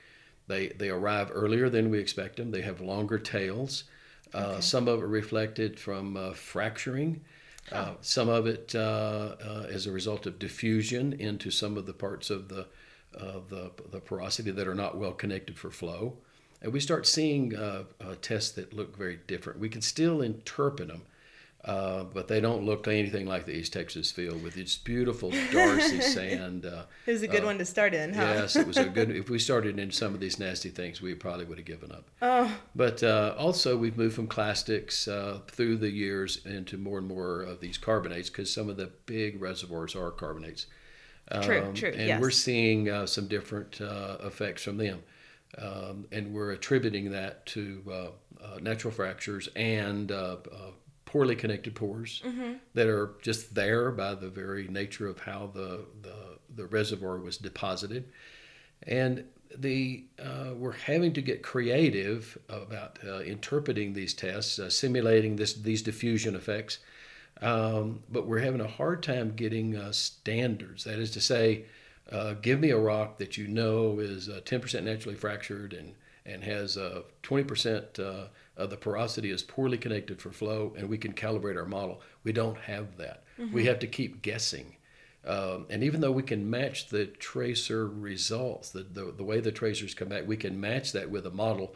[0.48, 2.52] They, they arrive earlier than we expect them.
[2.52, 3.86] They have longer tails.
[4.34, 4.62] Uh, okay.
[4.62, 7.22] Some of it reflected from uh, fracturing.
[7.72, 11.94] Uh, some of it uh, uh, as a result of diffusion into some of the
[11.94, 12.68] parts of the,
[13.14, 16.18] the, the porosity that are not well connected for flow.
[16.62, 17.84] And we start seeing uh,
[18.22, 19.60] tests that look very different.
[19.60, 21.02] We can still interpret them,
[21.66, 26.00] uh, but they don't look anything like the East Texas field with its beautiful Darcy
[26.14, 26.64] sand.
[26.64, 28.22] Uh, it was a good uh, one to start in, huh?
[28.22, 29.10] Yes, it was a good.
[29.16, 32.08] If we started in some of these nasty things, we probably would have given up.
[32.22, 32.56] Oh.
[32.76, 37.42] But uh, also, we've moved from clastics uh, through the years into more and more
[37.42, 40.68] of these carbonates because some of the big reservoirs are carbonates.
[41.42, 41.90] True, um, true.
[41.90, 42.22] And yes.
[42.22, 45.02] we're seeing uh, some different effects from them.
[45.58, 48.12] Um, and we're attributing that to
[48.62, 50.12] natural fractures and
[51.16, 52.56] poorly connected pores mm-hmm.
[52.74, 57.38] that are just there by the very nature of how the, the, the reservoir was
[57.38, 58.04] deposited.
[58.86, 59.24] And
[59.58, 65.54] the uh, we're having to get creative about uh, interpreting these tests, uh, simulating this
[65.54, 66.80] these diffusion effects.
[67.42, 70.84] Um, but we're having a hard time getting uh, standards.
[70.84, 71.64] That is to say,
[72.12, 75.94] uh, give me a rock that you know is 10% uh, naturally fractured and
[76.26, 81.14] and has a 20% uh, the porosity is poorly connected for flow, and we can
[81.14, 82.02] calibrate our model.
[82.24, 83.24] We don't have that.
[83.40, 83.54] Mm-hmm.
[83.54, 84.76] We have to keep guessing.
[85.26, 89.52] Um, and even though we can match the tracer results, the, the, the, way the
[89.52, 91.76] tracers come back, we can match that with a model.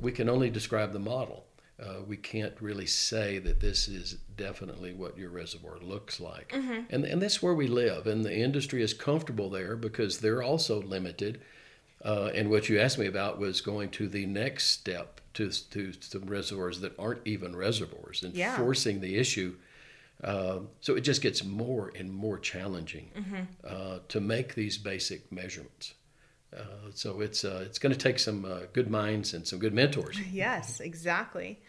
[0.00, 1.44] We can only describe the model.
[1.80, 6.48] Uh, we can't really say that this is definitely what your reservoir looks like.
[6.48, 6.80] Mm-hmm.
[6.90, 8.08] And, and that's where we live.
[8.08, 11.40] And the industry is comfortable there because they're also limited.
[12.04, 15.92] Uh, and what you asked me about was going to the next step to, to
[16.00, 18.56] some reservoirs that aren't even reservoirs and yeah.
[18.56, 19.54] forcing the issue.
[20.22, 23.42] Uh, so it just gets more and more challenging mm-hmm.
[23.64, 25.94] uh, to make these basic measurements.
[26.56, 29.74] Uh, so it's uh, it's going to take some uh, good minds and some good
[29.74, 30.18] mentors.
[30.32, 31.60] Yes, exactly.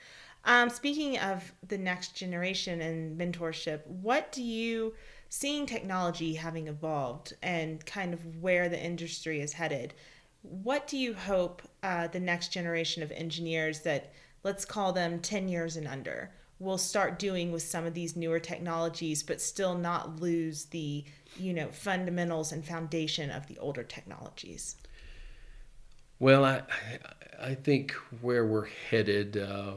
[0.46, 4.96] Um, speaking of the next generation and mentorship, what do you
[5.28, 9.94] seeing technology having evolved and kind of where the industry is headed?
[10.42, 15.50] What do you hope uh, the next generation of engineers that let's call them 10
[15.50, 20.20] years and under will start doing with some of these newer technologies but still not
[20.22, 21.04] lose the
[21.38, 24.76] you know fundamentals and foundation of the older technologies?
[26.20, 26.62] Well i
[27.42, 29.74] i think where we're headed uh,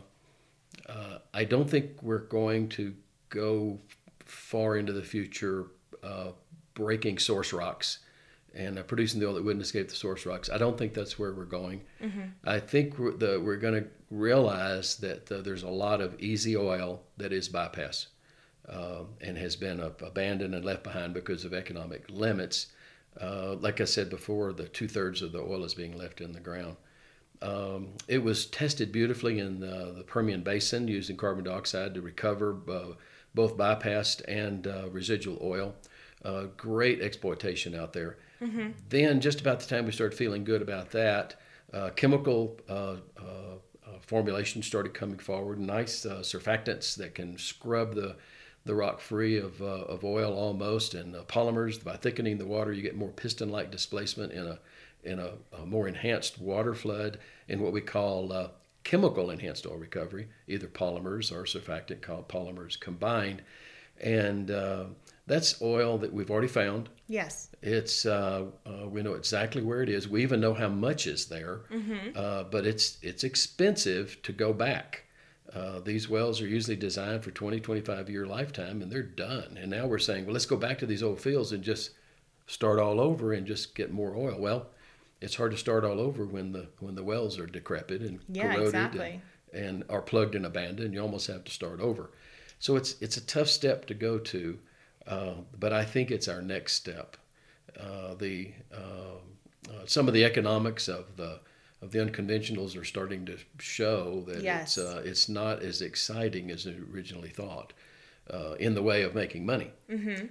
[0.89, 2.95] uh, i don't think we're going to
[3.29, 3.79] go
[4.25, 5.67] far into the future
[6.03, 6.29] uh,
[6.75, 8.01] breaking source rocks
[8.55, 10.51] and uh, producing the oil that wouldn't escape the source rocks.
[10.51, 11.83] I don't think that's where we're going.
[12.03, 12.23] Mm-hmm.
[12.45, 16.57] I think we're, the, we're going to realize that uh, there's a lot of easy
[16.57, 18.09] oil that is bypass
[18.69, 22.67] uh, and has been abandoned and left behind because of economic limits.
[23.21, 26.33] Uh, like I said before, the two thirds of the oil is being left in
[26.33, 26.77] the ground.
[27.41, 32.57] Um, it was tested beautifully in the, the, Permian Basin using carbon dioxide to recover
[32.71, 32.95] uh,
[33.35, 35.75] both bypassed and uh, residual oil.
[36.57, 38.19] great exploitation out there.
[38.43, 38.71] Mm-hmm.
[38.89, 41.37] Then, just about the time we started feeling good about that,
[41.73, 45.59] Uh, chemical uh, uh, uh, formulations started coming forward.
[45.59, 48.15] Nice uh, surfactants that can scrub the
[48.65, 51.83] the rock free of, uh, of oil almost, and polymers.
[51.83, 54.59] By thickening the water, you get more piston-like displacement in a
[55.03, 55.31] in a,
[55.63, 58.51] a more enhanced water flood in what we call
[58.85, 63.43] chemical enhanced oil recovery, either polymers or surfactant polymers combined,
[63.99, 64.49] and
[65.27, 66.89] that's oil that we've already found.
[67.09, 67.49] Yes.
[67.63, 70.09] It's uh, uh, we know exactly where it is.
[70.09, 71.61] We even know how much is there,
[72.17, 75.05] uh, but it's it's expensive to go back.
[75.55, 79.59] Uh, these wells are usually designed for 20, 25 year lifetime, and they're done.
[79.61, 81.91] And now we're saying, well, let's go back to these old fields and just
[82.47, 84.37] start all over and just get more oil.
[84.41, 84.67] Well,
[85.21, 88.43] it's hard to start all over when the when the wells are decrepit and Yeah,
[88.55, 89.21] corroded exactly.
[89.53, 90.95] and, and are plugged and abandoned.
[90.95, 92.11] You almost have to start over.
[92.59, 94.59] So it's it's a tough step to go to,
[95.07, 97.17] uh, but I think it's our next step.
[97.79, 99.19] Uh, the uh,
[99.71, 101.41] uh, some of the economics of the
[101.81, 104.77] of the unconventionals are starting to show that Yes.
[104.77, 107.73] it's uh, it's not as exciting as originally thought
[108.33, 109.71] uh, in the way of making money.
[109.91, 110.27] Mm-hmm.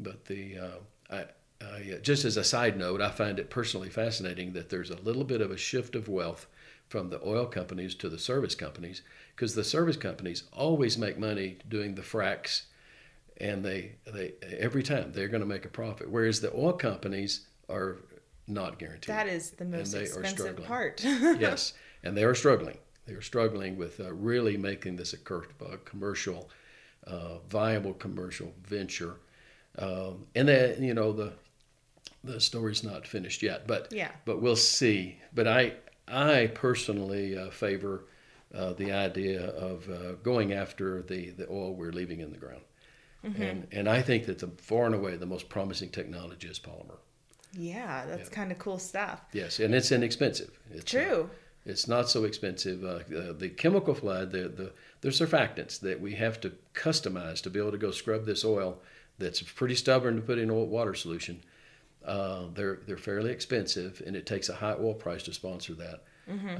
[0.00, 0.68] But the uh,
[1.10, 1.24] I,
[1.64, 5.24] I, just as a side note, I find it personally fascinating that there's a little
[5.24, 6.46] bit of a shift of wealth
[6.88, 9.02] from the oil companies to the service companies
[9.34, 12.62] because the service companies always make money doing the fracks,
[13.42, 17.46] and they they every time they're going to make a profit, whereas the oil companies
[17.68, 17.98] are
[18.46, 19.08] not guaranteed.
[19.14, 21.02] That is the most expensive part.
[21.04, 22.78] yes, and they are struggling.
[23.06, 25.16] They are struggling with uh, really making this a
[25.84, 26.48] commercial,
[27.06, 29.16] uh, viable commercial venture.
[29.78, 31.32] Um, and then you know the
[32.24, 34.12] the story's not finished yet, but Yeah.
[34.24, 35.18] but we'll see.
[35.34, 35.74] But I
[36.06, 38.04] I personally uh, favor
[38.54, 42.62] uh, the idea of uh, going after the the oil we're leaving in the ground.
[43.24, 46.98] And, and I think that the far and away the most promising technology is polymer.
[47.52, 49.20] yeah, that's kind of cool stuff.
[49.32, 50.58] Yes, and it's inexpensive.
[50.72, 51.30] It's, uh, True.
[51.64, 52.82] it's not so expensive.
[52.84, 57.50] Uh, the, the chemical flood, the, the, the surfactants that we have to customize to
[57.50, 58.78] be able to go scrub this oil
[59.18, 61.42] that's pretty stubborn to put in oil water solution,
[62.04, 66.02] uh, they're, they're fairly expensive, and it takes a high oil price to sponsor that.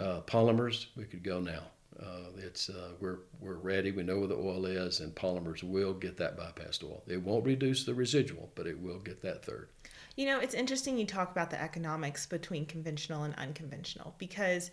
[0.00, 1.62] Uh, polymers, we could go now.
[2.00, 3.90] Uh, it's uh, we're we're ready.
[3.90, 7.02] We know where the oil is, and polymers will get that bypassed oil.
[7.06, 9.68] It won't reduce the residual, but it will get that third.
[10.16, 14.70] You know, it's interesting you talk about the economics between conventional and unconventional because,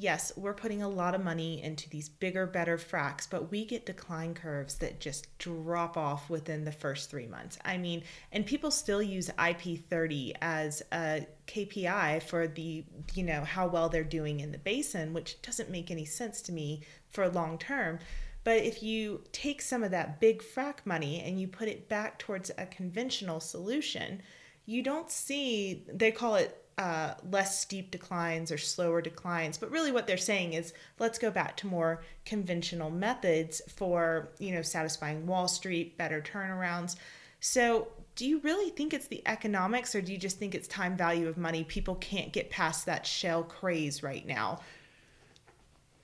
[0.00, 3.84] yes, we're putting a lot of money into these bigger, better fracks, but we get
[3.84, 7.58] decline curves that just drop off within the first three months.
[7.64, 12.84] I mean, and people still use IP30 as a KPI for the,
[13.14, 16.52] you know, how well they're doing in the basin, which doesn't make any sense to
[16.52, 17.98] me for long term.
[18.44, 22.20] But if you take some of that big frack money and you put it back
[22.20, 24.22] towards a conventional solution,
[24.64, 29.58] you don't see, they call it uh, less steep declines or slower declines.
[29.58, 34.54] But really, what they're saying is let's go back to more conventional methods for, you
[34.54, 36.96] know, satisfying Wall Street, better turnarounds.
[37.40, 40.96] So, do you really think it's the economics or do you just think it's time
[40.96, 41.62] value of money?
[41.64, 44.60] People can't get past that shell craze right now.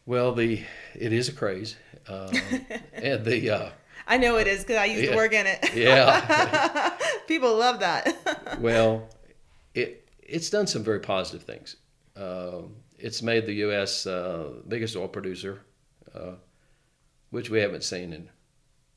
[0.07, 0.63] Well, the
[0.95, 1.77] it is a craze,
[2.09, 2.31] um,
[2.93, 3.69] and the uh,
[4.07, 5.75] I know it is because I used to work in it.
[5.75, 6.91] yeah,
[7.27, 8.59] People love that.
[8.61, 9.09] well,
[9.75, 11.77] it it's done some very positive things.
[12.17, 14.07] Um, it's made the U.S.
[14.07, 15.61] Uh, biggest oil producer,
[16.15, 16.35] uh,
[17.31, 18.31] which we haven't seen in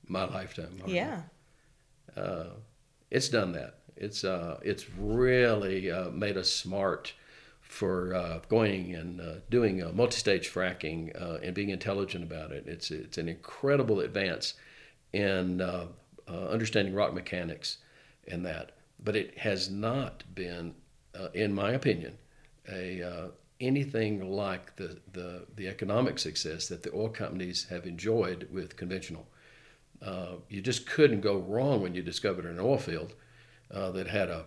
[0.08, 0.78] my lifetime.
[0.78, 0.96] hardly.
[0.96, 1.22] yeah.
[2.16, 2.46] uh,
[3.10, 3.80] it's done that.
[3.96, 7.14] It's uh, it's really uh, made us smart
[7.62, 12.66] for uh, going and uh, doing uh, multi-stage fracking uh, and being intelligent about it.
[12.68, 14.54] It's it's an incredible advance
[15.14, 15.88] in uh,
[16.28, 17.78] uh, understanding rock mechanics
[18.28, 18.74] and that.
[19.04, 20.76] But it has not been,
[21.20, 22.18] uh, in my opinion,
[22.72, 23.28] a uh,
[23.60, 29.28] anything like the, the the economic success that the oil companies have enjoyed with conventional.
[30.02, 33.16] Uh, you just couldn't go wrong when you discovered an oil field
[33.72, 34.46] uh, that had a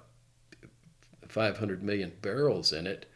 [1.28, 3.06] 500 million barrels in it.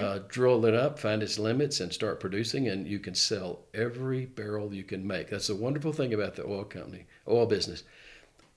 [0.00, 4.26] Uh, drill it up, find its limits, and start producing, and you can sell every
[4.26, 5.30] barrel you can make.
[5.30, 7.82] That's the wonderful thing about the oil company, oil business.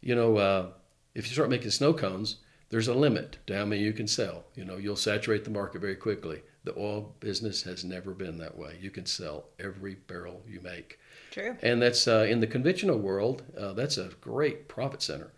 [0.01, 0.67] You know, uh,
[1.15, 2.37] if you start making snow cones,
[2.69, 4.43] there's a limit to how many you can sell.
[4.55, 6.41] You know, you'll saturate the market very quickly.
[6.65, 8.77] The oil business has never been that way.
[8.81, 10.99] You can sell every barrel you make.
[11.31, 11.55] True.
[11.61, 15.31] And that's uh, in the conventional world, uh, that's a great profit center.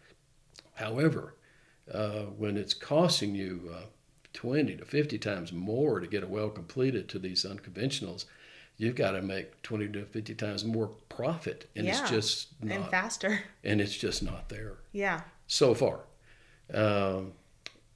[0.75, 1.35] However,
[1.93, 3.85] uh, when it's costing you uh,
[4.33, 8.25] 20 to 50 times more to get a well completed to these unconventionals,
[8.77, 11.69] you've got to make 20 to 50 times more profit.
[11.75, 11.99] And Yeah.
[12.01, 12.75] it's just not.
[12.75, 13.41] And faster.
[13.63, 15.21] and it's just not there Yeah.
[15.47, 16.01] so far.
[16.73, 17.33] Um,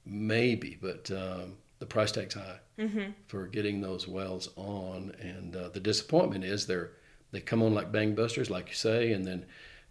[0.04, 3.12] maybe, but um, the price tag's high Mm-hmm.
[3.28, 6.90] for getting those wells on, and uh, the disappointment is they're
[7.30, 9.44] they come on like bang busters, like you say, and then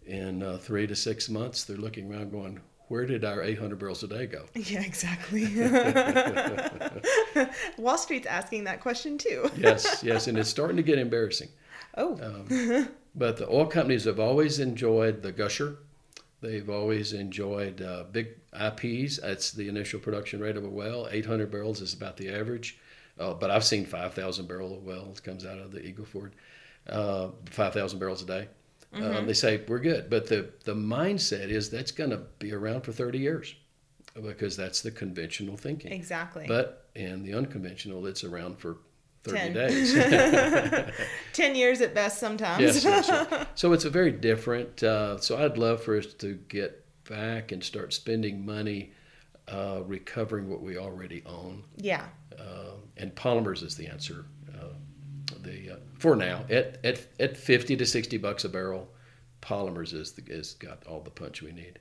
[0.06, 4.02] in uh, three to six months they're looking around going, "Where did our 800 barrels
[4.02, 5.46] a day go?" Yeah, exactly.
[7.78, 9.50] Wall Street's asking that question too.
[9.56, 11.48] yes, yes, and it's starting to get embarrassing.
[11.96, 15.78] Oh, Um, but the oil companies have always enjoyed the gusher.
[16.44, 19.18] They've always enjoyed uh, big IPs.
[19.18, 21.08] That's the initial production rate of a well.
[21.10, 22.78] 800 barrels is about the average.
[23.18, 26.34] Uh, but I've seen 5,000 barrel of wells comes out of the Eagle Ford,
[26.88, 28.48] uh, 5,000 barrels a day.
[28.92, 32.82] Um, they say we're good, but the the mindset is that's going to be around
[32.82, 33.54] for 30 years,
[34.14, 35.90] because that's the conventional thinking.
[35.90, 36.44] exactly.
[36.46, 38.76] But in the unconventional, it's around for
[39.24, 39.52] 30 Ten.
[39.54, 39.94] days.
[41.32, 42.60] 10 years at best sometimes.
[42.62, 43.46] yes, yes, yes.
[43.54, 44.82] So it's a very different.
[44.82, 48.92] Uh, so I'd love for us to get back and start spending money
[49.48, 51.64] uh, recovering what we already own.
[51.76, 52.06] yeah.
[52.38, 54.24] Uh, and polymers is the answer.
[54.52, 54.68] Uh,
[55.42, 58.88] the uh, for now at, at at 50 to 60 bucks a barrel,
[59.42, 61.78] polymers is the, is got all the punch we need.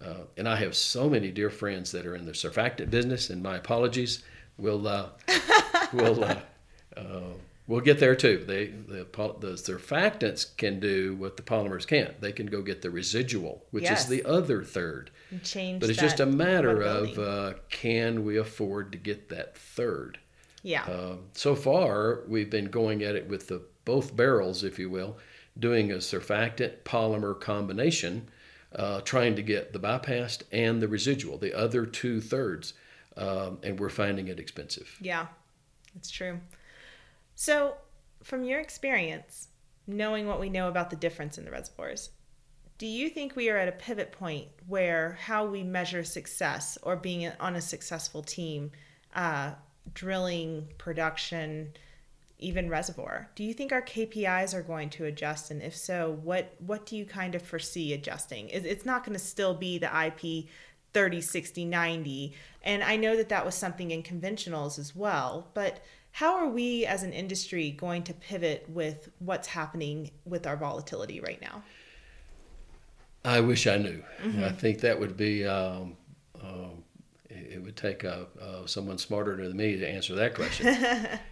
[0.00, 3.42] Uh, and I have so many dear friends that are in the surfactant business, and
[3.42, 4.22] my apologies.
[4.58, 5.08] We'll uh,
[5.92, 6.22] we'll
[6.96, 7.20] uh, uh,
[7.66, 8.44] we'll get there too.
[8.46, 9.04] They the
[9.40, 12.20] the surfactants can do what the polymers can't.
[12.20, 14.02] They can go get the residual, which Yes.
[14.04, 15.10] is the other third.
[15.30, 19.56] And change But it's just a matter of uh, can we afford to get that
[19.58, 20.18] third.
[20.62, 20.84] yeah.
[20.84, 25.16] Um, so far, we've been going at it with the both barrels, if you will,
[25.58, 28.28] doing a surfactant polymer combination,
[28.74, 32.74] uh, trying to get the bypassed and the residual, the other two thirds,
[33.16, 34.96] um, and we're finding it expensive.
[35.00, 35.26] Yeah,
[35.94, 36.40] that's true.
[37.36, 37.76] So,
[38.22, 39.48] from your experience,
[39.86, 42.10] knowing what we know about the difference in the reservoirs,
[42.78, 46.96] do you think we are at a pivot point where how we measure success or
[46.96, 48.70] being on a successful team,
[49.14, 49.52] uh,
[49.94, 51.72] drilling, production,
[52.38, 55.50] even reservoir, do you think our KPIs are going to adjust?
[55.50, 58.48] And if so, what what do you kind of foresee adjusting?
[58.48, 60.48] It- It's not going to still be the IP
[60.92, 62.34] 30, 60, 90.
[62.62, 65.50] And I know that that was something in conventionals as well.
[65.54, 65.82] But
[66.16, 71.20] how are we as an industry going to pivot with what's happening with our volatility
[71.20, 71.62] right now?
[73.22, 74.02] I wish I knew.
[74.42, 75.46] I think that would be.
[75.46, 75.94] Um,
[76.42, 76.82] um,
[77.28, 80.74] it would take uh uh someone smarter than me to answer that question.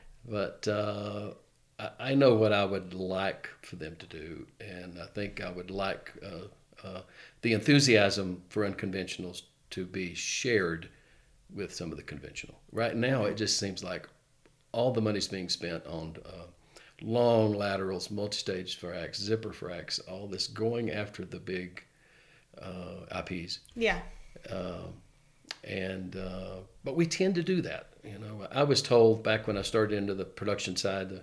[0.29, 1.31] but uh,
[1.79, 5.51] I, I know what I would like for them to do, and I think I
[5.51, 7.01] would like uh, uh,
[7.41, 10.91] the enthusiasm for unconventionals to be shared
[11.55, 12.61] with some of the conventional.
[12.71, 14.11] Right now, it just seems like
[14.75, 16.45] all the money's being spent on uh,
[17.03, 21.83] long laterals, multi-stage fracs, zipper fracs, all this going after the big
[22.61, 23.61] uh, IPs.
[23.75, 24.01] Yeah.
[24.51, 24.95] Um,
[25.65, 27.89] and uh, but we tend to do that.
[28.03, 31.23] You know, I was told back when I started into the production side, the,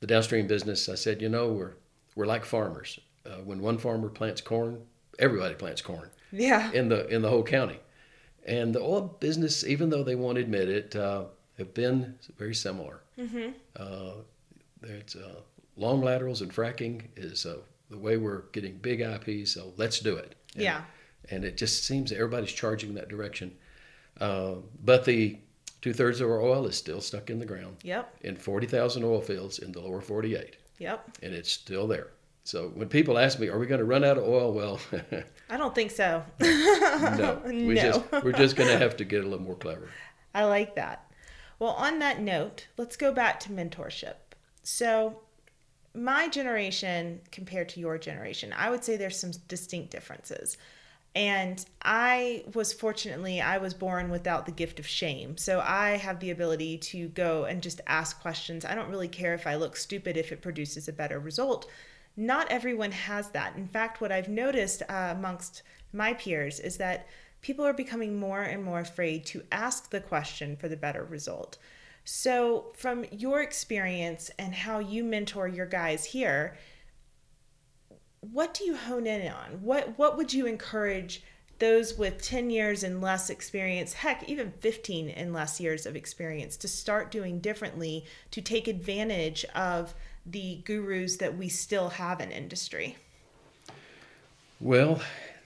[0.00, 0.88] the downstream business.
[0.88, 1.72] I said, you know, we're
[2.14, 3.00] we're like farmers.
[3.26, 4.80] Uh, when one farmer plants corn,
[5.18, 6.70] everybody plants corn Yeah.
[6.72, 7.78] in the in the whole county.
[8.46, 11.24] And the oil business, even though they won't admit it, uh,
[11.60, 13.00] have been very similar.
[13.18, 13.50] Mm-hmm.
[13.76, 14.12] Uh,
[14.82, 15.36] it's uh,
[15.76, 17.58] long laterals and fracking is uh,
[17.90, 19.52] the way we're getting big IPs.
[19.52, 20.34] So let's do it.
[20.54, 20.82] And- Yeah.
[21.30, 23.56] and it just seems that everybody's charging that direction.
[24.20, 25.38] Uh, but the
[25.80, 28.16] two thirds of our oil is still stuck in the ground Yep.
[28.22, 31.18] in 40,000 oil fields in the lower 48, Yep.
[31.22, 32.08] and it's still there.
[32.44, 34.80] So when people ask me, "Are we going to run out of oil?" Well,
[35.50, 36.24] I don't think so.
[36.40, 37.74] no, we No.
[37.74, 39.88] just we're just going to have to get a little more clever.
[40.34, 41.09] I like that.
[41.60, 44.14] Well, on that note, let's go back to mentorship.
[44.64, 45.20] So,
[45.94, 50.56] my generation compared to your generation, I would say there's some distinct differences.
[51.14, 55.36] And I was fortunately, I was born without the gift of shame.
[55.36, 58.64] So I have the ability to go and just ask questions.
[58.64, 61.68] I don't really care if I look stupid if it produces a better result.
[62.16, 63.56] Not everyone has that.
[63.56, 67.08] In fact, what I've noticed uh, amongst my peers is that
[67.42, 71.58] people are becoming more and more afraid to ask the question for the better result.
[72.04, 76.56] So, from your experience and how you mentor your guys here,
[78.20, 79.62] what do you hone in on?
[79.62, 81.22] What what would you encourage
[81.60, 86.56] those with 10 years and less experience, heck, even 15 and less years of experience
[86.56, 89.94] to start doing differently to take advantage of
[90.26, 92.96] the gurus that we still have in industry?
[94.58, 95.00] Well,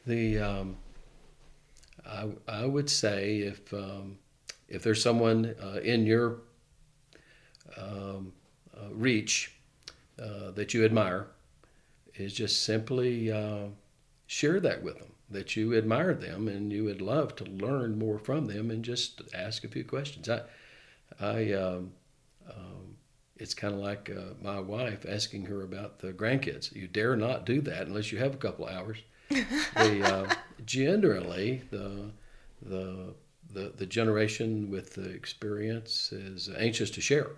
[0.07, 0.76] the um,
[2.07, 4.19] I, I would say if um,
[4.69, 6.41] if there's someone uh, in your
[7.77, 8.33] um,
[8.77, 9.53] uh, reach
[10.19, 11.29] uh, that you admire,
[12.15, 13.67] is just simply uh,
[14.27, 18.19] share that with them that you admire them and you would love to learn more
[18.19, 20.29] from them and just ask a few questions.
[20.29, 20.43] I
[21.21, 21.93] I um,
[22.49, 22.97] um,
[23.37, 26.75] it's kind of like uh, my wife asking her about the grandkids.
[26.75, 28.99] You dare not do that unless you have a couple hours.
[29.76, 32.11] The, uh, generally, the,
[32.62, 33.14] the
[33.53, 37.30] the the generation with the experience is anxious to share,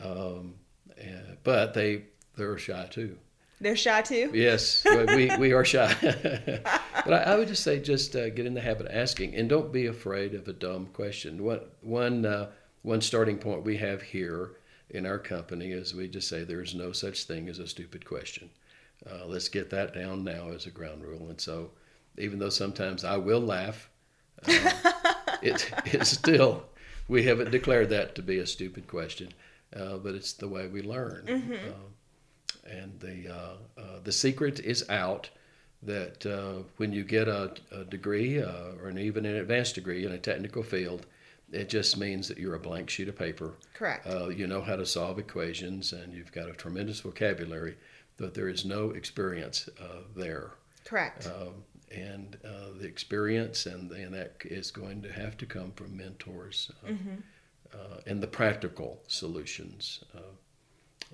[0.00, 0.54] um,
[0.98, 2.04] and, but they
[2.36, 3.16] they're shy too.
[3.60, 4.30] They're shy too.
[4.32, 5.92] Yes, we, we are shy.
[7.04, 9.48] but I, I, would just say, just uh, get in the habit of asking, and
[9.48, 11.42] don't be afraid of a dumb question.
[11.42, 12.50] One one uh,
[12.82, 14.52] one starting point we have here
[14.90, 18.48] in our company is we just say there's no such thing as a stupid question.
[19.06, 21.28] Uh, let's get that down now as a ground rule.
[21.28, 21.70] And so,
[22.16, 23.88] even though sometimes I will laugh,
[24.46, 24.70] uh,
[25.42, 26.64] it, it's still
[27.08, 29.32] we haven't declared that to be a stupid question,
[29.74, 31.24] uh, but it's the way we learn.
[31.26, 31.52] Mm-hmm.
[31.52, 35.30] Uh, and the uh, uh, the secret is out
[35.82, 36.24] that
[36.76, 40.62] when you get a, a degree or an, even an advanced degree in a technical
[40.62, 41.06] field,
[41.52, 43.54] it just means that you're a blank sheet of paper.
[43.74, 44.06] Correct.
[44.06, 47.76] Uh, you know how to solve equations and you've got a tremendous vocabulary,
[48.18, 50.50] but there is no experience uh, there.
[50.84, 51.26] Correct.
[51.26, 55.96] Um, and uh, the experience and, and that is going to have to come from
[55.96, 57.14] mentors uh, mm-hmm.
[57.70, 60.02] Uh, and the practical solutions.
[60.16, 60.20] Uh,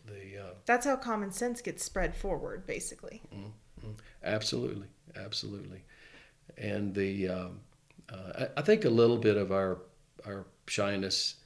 [0.07, 3.23] the That's how common sense gets spread forward, basically.
[3.35, 3.91] Mm-hmm.
[4.23, 4.87] Absolutely.
[5.17, 5.83] Absolutely.
[6.57, 7.61] And the, um,
[8.09, 9.79] I, I think a little bit of our
[10.27, 11.37] our shyness,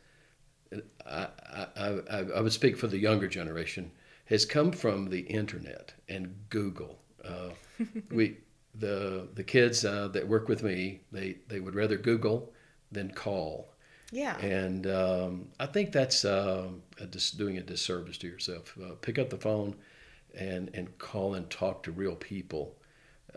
[1.06, 1.28] I,
[1.76, 3.90] I, I, I would speak for the younger generation,
[4.28, 6.98] has come from the internet and Google.
[7.24, 7.50] Uh,
[8.10, 8.36] we
[8.74, 12.52] the the kids uh, that work with me they they would rather Google
[12.92, 13.68] than call.
[14.10, 14.38] Yeah.
[14.38, 16.68] And um, I think that's uh,
[17.10, 18.74] just doing a disservice to yourself.
[18.82, 19.74] Uh, pick up the phone
[20.34, 22.74] and and call and talk to real people.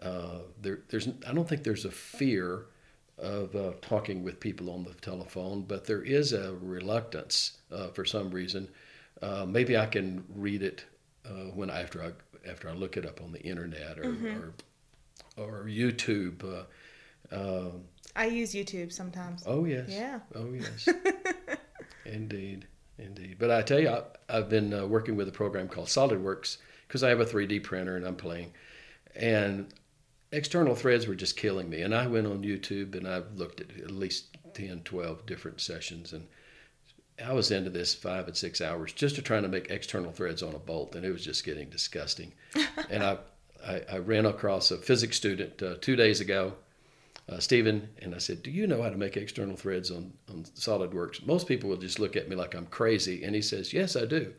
[0.02, 2.66] Uh, there, there's I don't think there's a fear
[3.18, 8.04] of uh, talking with people on the telephone, but there is a reluctance uh, for
[8.04, 8.68] some reason.
[9.22, 10.86] Uh, maybe I can read it
[11.26, 12.12] uh, when after I
[12.50, 15.42] after I look it up on the internet or mm-hmm.
[15.42, 16.44] or, or, YouTube.
[16.44, 16.64] Uh,
[17.32, 17.84] um,
[18.16, 19.44] I use YouTube sometimes.
[19.46, 19.90] Oh yes.
[19.90, 20.20] Yeah.
[20.34, 20.90] Oh yes.
[22.06, 22.68] indeed,
[22.98, 23.38] indeed.
[23.40, 26.58] But I tell you, I, have been uh, working with a program called SolidWorks
[26.88, 28.54] because I have a 3D printer and I'm playing,
[29.16, 29.72] and
[30.32, 31.82] external threads were just killing me.
[31.82, 36.14] And I went on YouTube and I looked at at least 10, 12 different sessions.
[36.14, 36.28] And
[37.26, 40.44] I was into this five and six hours just to trying to make external threads
[40.44, 40.96] on a bolt.
[40.96, 42.34] And it was just getting disgusting.
[42.90, 43.18] and I,
[43.66, 46.54] I, I, ran across a physics student uh, two days ago,
[47.30, 50.44] uh, Stephen, and I said, Do you know how to make external threads on, on
[50.44, 51.26] SolidWorks?
[51.26, 53.24] Most people will just look at me like I'm crazy.
[53.24, 54.34] And he says, Yes, I do.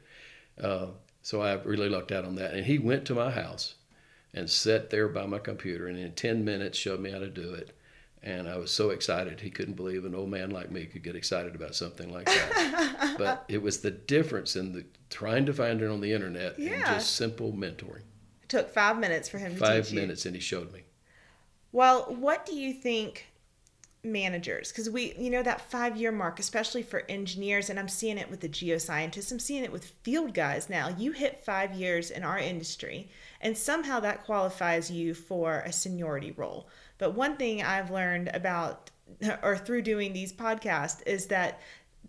[0.60, 0.86] Uh,
[1.22, 2.54] so I really lucked out on that.
[2.54, 3.74] And he went to my house
[4.34, 7.54] and sat there by my computer and in 10 minutes showed me how to do
[7.54, 7.76] it.
[8.24, 9.40] And I was so excited.
[9.40, 13.14] He couldn't believe an old man like me could get excited about something like that.
[13.18, 16.74] but it was the difference in the trying to find it on the internet yeah.
[16.74, 18.04] and just simple mentoring.
[18.42, 20.82] It took five minutes for him to Five minutes, and he showed me.
[21.72, 23.26] Well, what do you think
[24.04, 28.18] managers because we you know that five year mark especially for engineers and i'm seeing
[28.18, 32.10] it with the geoscientists i'm seeing it with field guys now you hit five years
[32.10, 33.08] in our industry
[33.40, 36.68] and somehow that qualifies you for a seniority role
[37.02, 38.88] but one thing i've learned about
[39.42, 41.58] or through doing these podcasts is that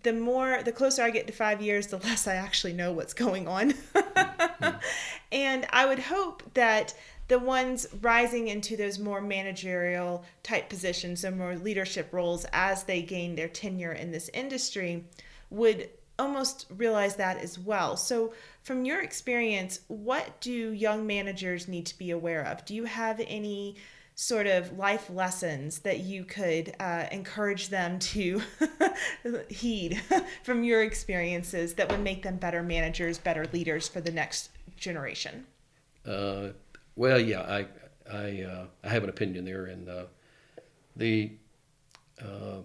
[0.04, 3.16] the more the closer i get to five years the less i actually know what's
[3.16, 4.70] going on mm-hmm.
[5.32, 6.94] and i would hope that
[7.28, 13.02] the ones rising into those more managerial type positions and more leadership roles as they
[13.02, 15.04] gain their tenure in this industry
[15.50, 15.90] would
[16.20, 17.98] almost realize that as well.
[17.98, 22.64] So, from your experience, what do young managers need to be aware of?
[22.66, 23.78] Do you have any
[24.16, 28.42] sort of life lessons that you could uh, encourage them to
[29.50, 30.02] heed
[30.44, 35.46] from your experiences that would make them better managers, better leaders for the next generation?
[36.06, 36.50] Uh,
[36.96, 37.68] well, yeah, I
[38.12, 40.04] I uh, I have an opinion there, and uh,
[40.96, 41.32] the
[42.22, 42.60] uh,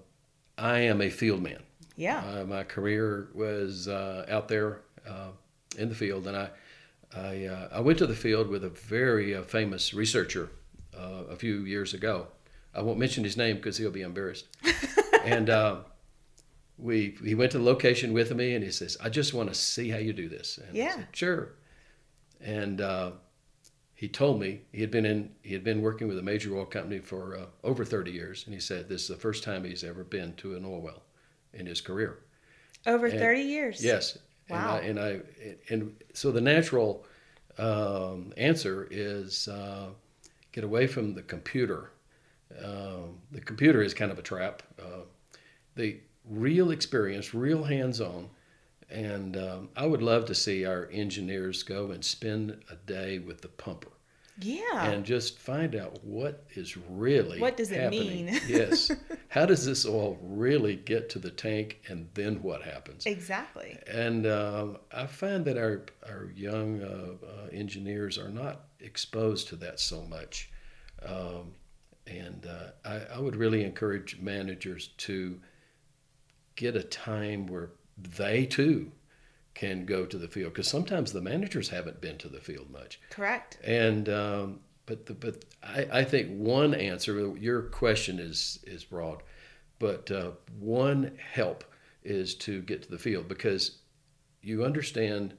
[0.59, 1.63] I am a field man.
[1.97, 2.23] Yeah.
[2.25, 5.31] Uh, my career was uh, out there uh,
[5.77, 6.51] in the field, and I
[7.17, 10.51] I, I went to the field with a very famous researcher
[10.99, 12.29] a few years ago.
[12.75, 14.47] I won't mention his name because he'll be embarrassed.
[15.25, 15.51] and
[16.77, 19.55] we he went to the location with me, and he says, "I just want to
[19.55, 20.95] see how you do this." And yeah.
[20.97, 21.49] Said, sure.
[22.41, 22.81] And
[23.99, 26.65] he told me he had been in he had been working with a major oil
[26.65, 29.83] company for uh, over 30 years and he said this is the first time he's
[29.83, 31.03] ever been to an oil well
[31.53, 32.21] in his career
[32.87, 34.17] over and, 30 years yes
[34.49, 35.21] wow and I, and,
[35.69, 37.05] I, and so the natural
[37.59, 39.89] um, answer is uh,
[40.53, 41.91] get away from the computer
[42.65, 45.03] um, the computer is kind of a trap uh,
[45.75, 48.29] the real experience, real hands on.
[48.91, 53.43] And um, I would love to see our engineers go and spend a day with
[53.43, 53.93] the pumper
[54.41, 54.91] Yeah.
[54.91, 58.27] and just find out what is really What does it happening.
[58.27, 58.41] mean?
[58.49, 58.91] yes.
[59.29, 63.05] How does this oil really get to the tank and then what happens?
[63.07, 63.79] exactly.
[63.87, 69.57] And um, I find that our, our young uh, uh, engineers are not exposed to
[69.57, 70.51] that so much.
[71.07, 71.55] Um,
[72.07, 75.41] and uh, I, I would really encourage managers to
[76.57, 78.91] get a time where they too
[79.55, 83.01] can go to the field because sometimes the managers haven't been to the field much.
[83.11, 83.59] Correct.
[83.65, 89.23] And um, but the, but I, I think one answer your question is is broad,
[89.79, 91.65] but uh, one help
[92.05, 93.79] is to get to the field because
[94.41, 95.35] you understand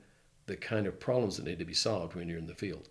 [0.46, 2.90] the kind of problems that need to be solved when you're in the field.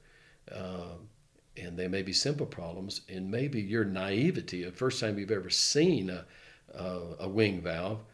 [0.55, 1.09] Um,
[1.57, 5.51] and they may be simple problems, and maybe your naivety, the first time you've ever
[5.51, 6.24] seen a,
[6.72, 8.05] a, a wing valve,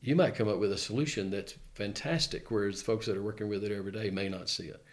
[0.00, 3.62] you might come up with a solution that's fantastic, whereas folks that are working with
[3.64, 4.84] it every day may not see it.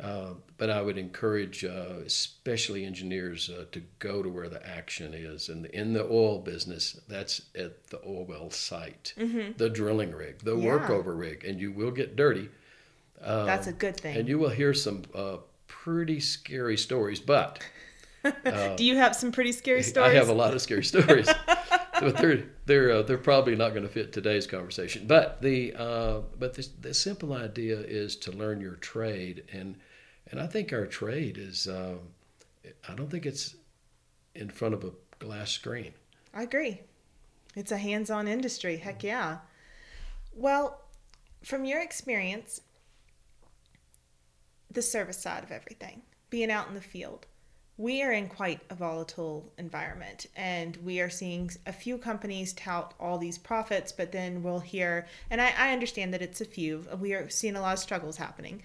[0.00, 5.14] Uh, but I would encourage, uh, especially engineers, uh, to go to where the action
[5.14, 5.48] is.
[5.48, 9.14] And in the oil business, that's at the oil well site,
[9.56, 10.64] the drilling rig, the Yeah.
[10.64, 12.48] workover rig, and you will get dirty.
[13.20, 14.16] That's a good thing.
[14.16, 17.62] And you will hear some uh, pretty scary stories, but
[18.76, 20.12] Do you have some pretty scary stories?
[20.12, 21.28] I have a lot of scary stories,
[22.00, 25.06] but they're they're uh, they're probably not going to fit today's conversation.
[25.06, 29.76] But the uh, but the, the simple idea is to learn your trade, and
[30.30, 32.00] and I think our trade is um,
[32.88, 33.56] I don't think it's
[34.34, 35.92] in front of a glass screen.
[36.34, 36.80] I agree.
[37.54, 38.76] It's a hands on industry.
[38.76, 39.38] Heck yeah.
[40.34, 40.82] Well,
[41.42, 42.60] from your experience,
[44.70, 47.26] the service side of everything, being out in the field,
[47.78, 52.94] we are in quite a volatile environment and we are seeing a few companies tout
[52.98, 56.84] all these profits, but then we'll hear, and I, I understand that it's a few,
[56.98, 58.62] we are seeing a lot of struggles happening.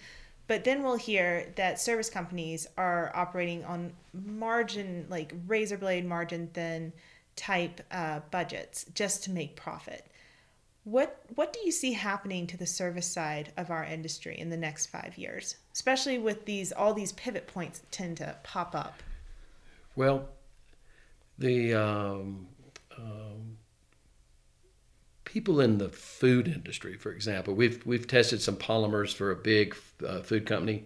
[0.48, 6.50] But then we'll hear that service companies are operating on margin, like razor blade margin
[6.54, 6.92] thin
[7.38, 10.08] type uh, budgets just to make profit.
[10.84, 14.58] What what do you see happening to the service side of our industry in the
[14.58, 19.02] next five years, especially with these all these pivot points tend to pop up?
[19.96, 20.30] Well,
[21.38, 22.48] the um,
[22.98, 23.58] um,
[25.26, 29.76] people in the food industry, for example, we've we've tested some polymers for a big
[30.06, 30.86] uh, food company,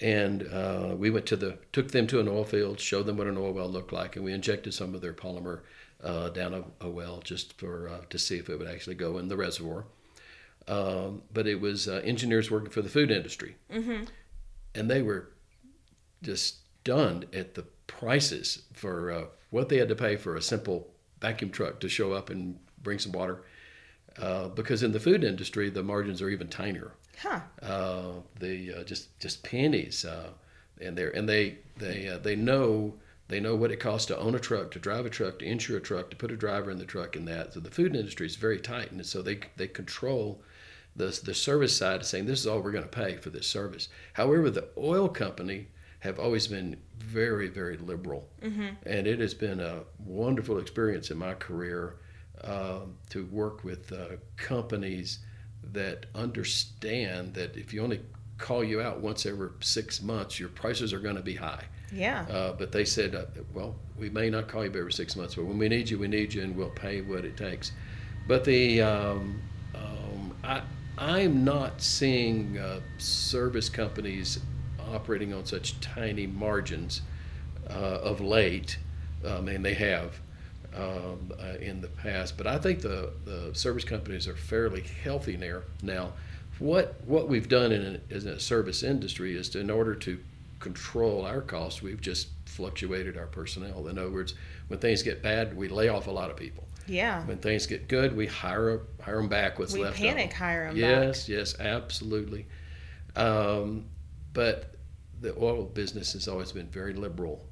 [0.00, 3.26] and uh, we went to the took them to an oil field, showed them what
[3.26, 5.60] an oil well looked like, and we injected some of their polymer
[6.02, 9.18] uh, down a, a well just for uh, to see if it would actually go
[9.18, 9.84] in the reservoir.
[10.68, 13.54] Um, but it was uh, engineers working for the food industry,
[14.74, 15.28] and they were
[16.22, 20.88] just stunned at the prices for uh, what they had to pay for a simple
[21.20, 23.42] vacuum truck to show up and bring some water.
[24.20, 26.92] Uh, because in the food industry, the margins are even tinier.
[27.18, 27.40] Huh.
[27.62, 30.30] Uh, the uh, just just pennies, uh,
[30.80, 32.94] and they and they they uh, they know
[33.28, 35.78] they know what it costs to own a truck, to drive a truck, to insure
[35.78, 37.54] a truck, to put a driver in the truck, and that.
[37.54, 40.42] So the food industry is very tight, and so they they control
[40.96, 43.46] the the service side of saying this is all we're going to pay for this
[43.46, 43.88] service.
[44.14, 45.68] However, the oil company
[46.00, 48.28] have always been very very liberal,
[48.84, 51.96] and it has been a wonderful experience in my career
[52.44, 55.20] um, to work with uh, companies
[55.72, 58.00] that understand that if you only
[58.38, 61.64] call you out once every six months, your prices are going to be high.
[61.92, 62.26] Yeah.
[62.30, 63.24] Uh, but they said, uh,
[63.54, 66.08] well, we may not call you every six months, but when we need you, we
[66.08, 67.72] need you, and we'll pay what it takes.
[68.28, 69.40] But the um,
[69.74, 70.62] um, I
[70.98, 74.40] I'm not seeing uh, service companies
[74.92, 77.02] operating on such tiny margins
[77.68, 78.78] uh, of late.
[79.26, 80.18] I mean, they have
[80.74, 85.36] um, uh, in the past, but I think the, the service companies are fairly healthy
[85.36, 85.60] now.
[85.82, 86.12] Now,
[86.58, 90.18] what what we've done in a, in a service industry is to, in order to
[90.60, 93.88] control our costs, we've just fluctuated our personnel.
[93.88, 94.34] In other words,
[94.68, 96.64] when things get bad, we lay off a lot of people.
[96.86, 97.24] Yeah.
[97.24, 99.58] When things get good, we hire hire them back.
[99.58, 99.96] What's We left?
[99.98, 100.38] panic of them.
[100.38, 100.80] hire 'em back.
[100.80, 102.46] Yes, yes, absolutely.
[103.14, 103.86] Um,
[104.32, 104.74] but
[105.20, 107.46] the oil business has always been very liberal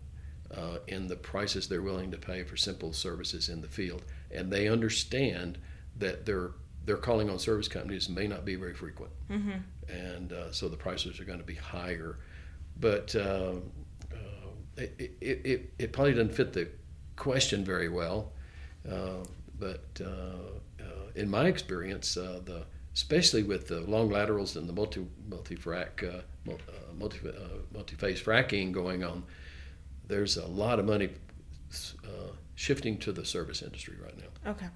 [0.54, 4.52] uh, in the prices they're willing to pay for simple services in the field, and
[4.52, 5.58] they understand
[5.98, 6.50] that their
[6.84, 9.90] their calling on service companies may not be very frequent, Mm-hmm.
[9.90, 12.18] and uh, so the prices are going to be higher.
[12.78, 13.62] But um,
[14.12, 14.16] uh,
[14.76, 16.68] it, it, it, it probably doesn't fit the
[17.16, 18.32] question very well.
[18.90, 19.24] Uh,
[19.58, 22.64] but uh, uh, in my experience, the
[22.94, 27.18] especially with the long laterals and the multi multi frac multi
[27.72, 29.24] multi phase fracking going on,
[30.06, 31.10] there's a lot of money
[32.54, 34.50] shifting to the service industry right now.
[34.52, 34.68] Okay.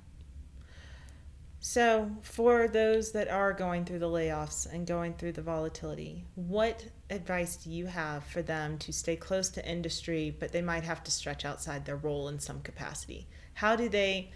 [1.61, 6.85] So, for those that are going through the layoffs and going through the volatility, what
[7.11, 11.03] advice do you have for them to stay close to industry, but they might have
[11.05, 13.27] to stretch outside their role in some capacity?
[13.59, 14.31] How do they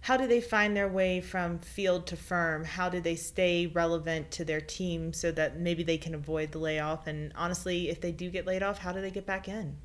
[0.00, 2.62] how do they find their way from field to firm?
[2.62, 6.58] How do they stay relevant to their team so that maybe they can avoid the
[6.58, 7.06] layoff?
[7.06, 9.76] And honestly, if they do get laid off, how do they get back in?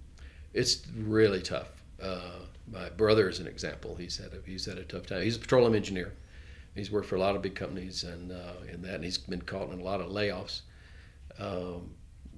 [0.53, 1.69] It's really tough.
[2.03, 3.95] Uh, my brother is an example.
[3.95, 5.23] He's had a, he's had a tough time.
[5.23, 6.13] He's a petroleum engineer.
[6.75, 9.71] He's worked for a lot of big companies and uh, that, and he's been caught
[9.71, 10.61] in a lot of layoffs.
[11.39, 11.91] Um,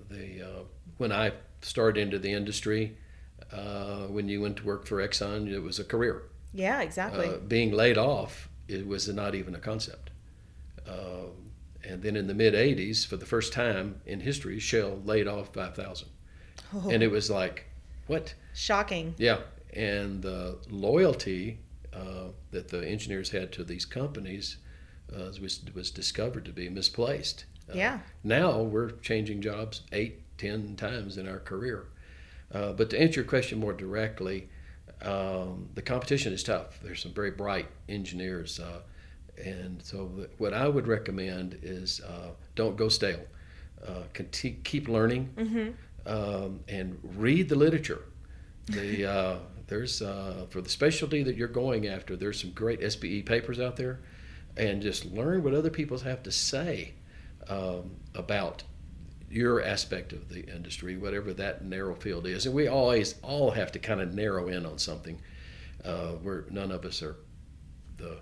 [0.10, 0.64] the uh,
[0.98, 1.34] when I
[1.64, 2.96] started into the industry,
[3.52, 6.24] uh, when you went to work for Exxon, it was a career.
[6.54, 7.28] Yeah, exactly.
[7.28, 10.12] Uh, being laid off, it was not even a concept.
[10.88, 11.52] Um,
[11.84, 15.54] and then in the mid 80s, for the first time in history, Shell laid off
[15.54, 16.08] 5,000.
[16.74, 16.90] Oh.
[16.90, 17.66] And it was like,
[18.08, 18.34] what?
[18.54, 19.16] Shocking.
[19.18, 19.40] Yeah.
[19.74, 21.60] And the loyalty
[21.94, 24.58] uh, that the engineers had to these companies
[25.14, 27.46] uh, was, was discovered to be misplaced.
[27.70, 28.00] Uh, yeah.
[28.24, 31.88] Now we're changing jobs eight, ten times in our career.
[32.52, 34.50] Uh, but to answer your question more directly,
[35.04, 36.80] um, the competition is tough.
[36.82, 38.82] There's some very bright engineers, uh,
[39.44, 43.26] and so what I would recommend is uh, don't go stale.
[43.86, 44.04] Uh,
[44.64, 46.08] keep learning mm-hmm.
[46.08, 48.06] um, and read the literature.
[48.68, 49.36] The uh,
[49.68, 52.16] there's uh, for the specialty that you're going after.
[52.16, 54.00] There's some great SPE papers out there,
[54.56, 56.94] and just learn what other people have to say
[57.50, 58.64] um, about
[59.34, 62.46] your aspect of the industry, whatever that narrow field is.
[62.46, 65.20] And we always all have to kind of narrow in on something.
[65.84, 67.18] Uh, where none of us are
[67.98, 68.20] the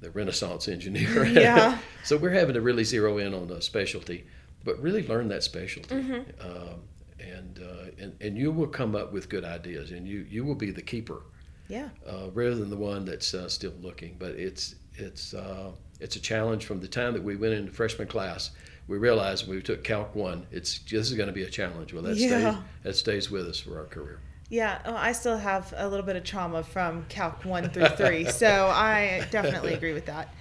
[0.00, 1.24] the Renaissance engineer.
[1.32, 1.78] Yeah.
[2.04, 4.26] so we're having to really zero in on a specialty,
[4.64, 5.94] but really learn that specialty.
[5.96, 6.40] Mm-hmm.
[6.40, 6.82] Um,
[7.18, 10.54] and, uh, and and you will come up with good ideas, and you you will
[10.54, 11.22] be the keeper.
[11.68, 11.88] Yeah.
[12.06, 16.20] Uh, rather than the one that's uh, still looking, but it's it's uh, it's a
[16.20, 18.50] challenge from the time that we went into freshman class
[18.88, 21.92] we realized when we took Calc One, it's this is going to be a challenge.
[21.92, 22.28] Well, that yeah.
[22.28, 24.18] stays that stays with us for our career.
[24.48, 28.24] Yeah, well, I still have a little bit of trauma from Calc One through three,
[28.30, 30.34] so I definitely agree with that.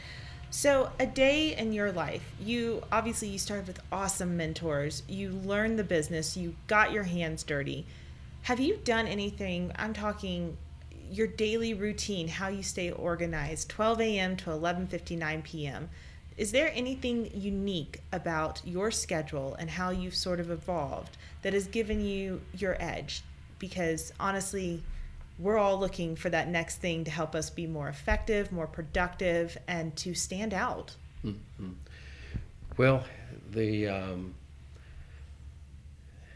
[0.49, 5.03] So, a day in your life, you obviously you started with awesome mentors.
[5.07, 6.35] You learned the business.
[6.35, 7.85] You got your hands dirty.
[8.41, 9.71] Have you done anything?
[9.77, 10.57] I'm talking
[11.09, 14.35] your daily routine, how you stay organized, 12 a.m.
[14.37, 15.89] to 11:59 p.m
[16.37, 21.67] is there anything unique about your schedule and how you've sort of evolved that has
[21.67, 23.23] given you your edge?
[23.59, 24.81] Because honestly,
[25.37, 29.57] we're all looking for that next thing to help us be more effective, more productive,
[29.67, 30.95] and to stand out.
[31.25, 31.71] Mm-hmm.
[32.77, 33.03] Well,
[33.51, 34.33] the um,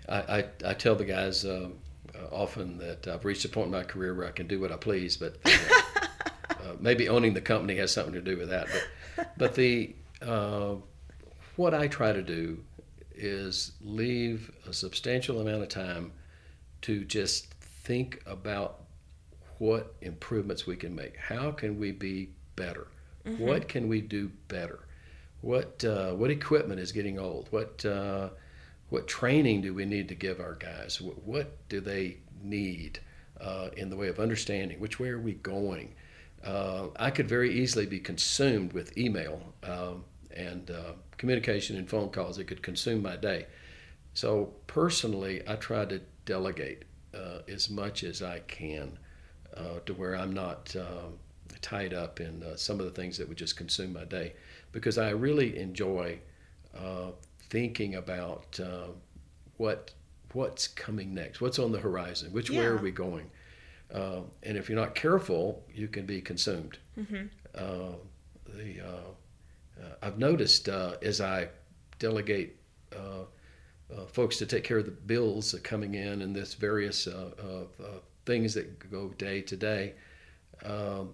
[0.09, 1.69] I, I, I, tell the guys uh,
[2.13, 4.71] uh, often that I've reached a point in my career where I can do what
[4.71, 5.49] I please, but uh,
[6.49, 8.67] uh maybe owning the company has something to do with that.
[8.71, 8.83] But
[9.37, 10.75] but the uh,
[11.55, 12.63] what I try to do
[13.13, 16.11] is leave a substantial amount of time
[16.81, 18.81] to just think about
[19.57, 21.15] what improvements we can make.
[21.17, 22.87] How can we be better?
[23.25, 23.45] Mm-hmm.
[23.45, 24.79] What can we do better?
[25.41, 27.47] What uh, what equipment is getting old?
[27.51, 28.29] What uh,
[28.89, 31.01] what training do we need to give our guys?
[31.01, 32.99] What, what do they need
[33.39, 34.79] uh, in the way of understanding?
[34.79, 35.95] Which way are we going?
[36.45, 40.03] Uh, I could very easily be consumed with email um,
[40.35, 43.47] and uh, communication and phone calls It could consume my day.
[44.13, 46.83] So personally, I try to delegate
[47.13, 48.97] uh, as much as I can
[49.55, 51.13] uh, to where I'm not um,
[51.61, 54.33] tied up in uh, some of the things that would just consume my day,
[54.71, 56.19] because I really enjoy
[56.77, 57.11] uh,
[57.49, 58.59] thinking about
[59.57, 59.91] what
[60.33, 62.59] what's coming next, what's on the horizon, which yeah.
[62.59, 63.29] way are we going.
[63.93, 66.77] Uh, and if you're not careful, you can be consumed.
[66.97, 67.25] Mm-hmm.
[67.53, 67.95] Uh,
[68.55, 71.49] the, uh, uh I've noticed uh, as I
[71.99, 72.57] delegate
[72.93, 73.25] uh,
[74.07, 77.07] folks to take care of the bills coming in and this various
[78.25, 79.93] things that go day to day,
[80.65, 81.13] um,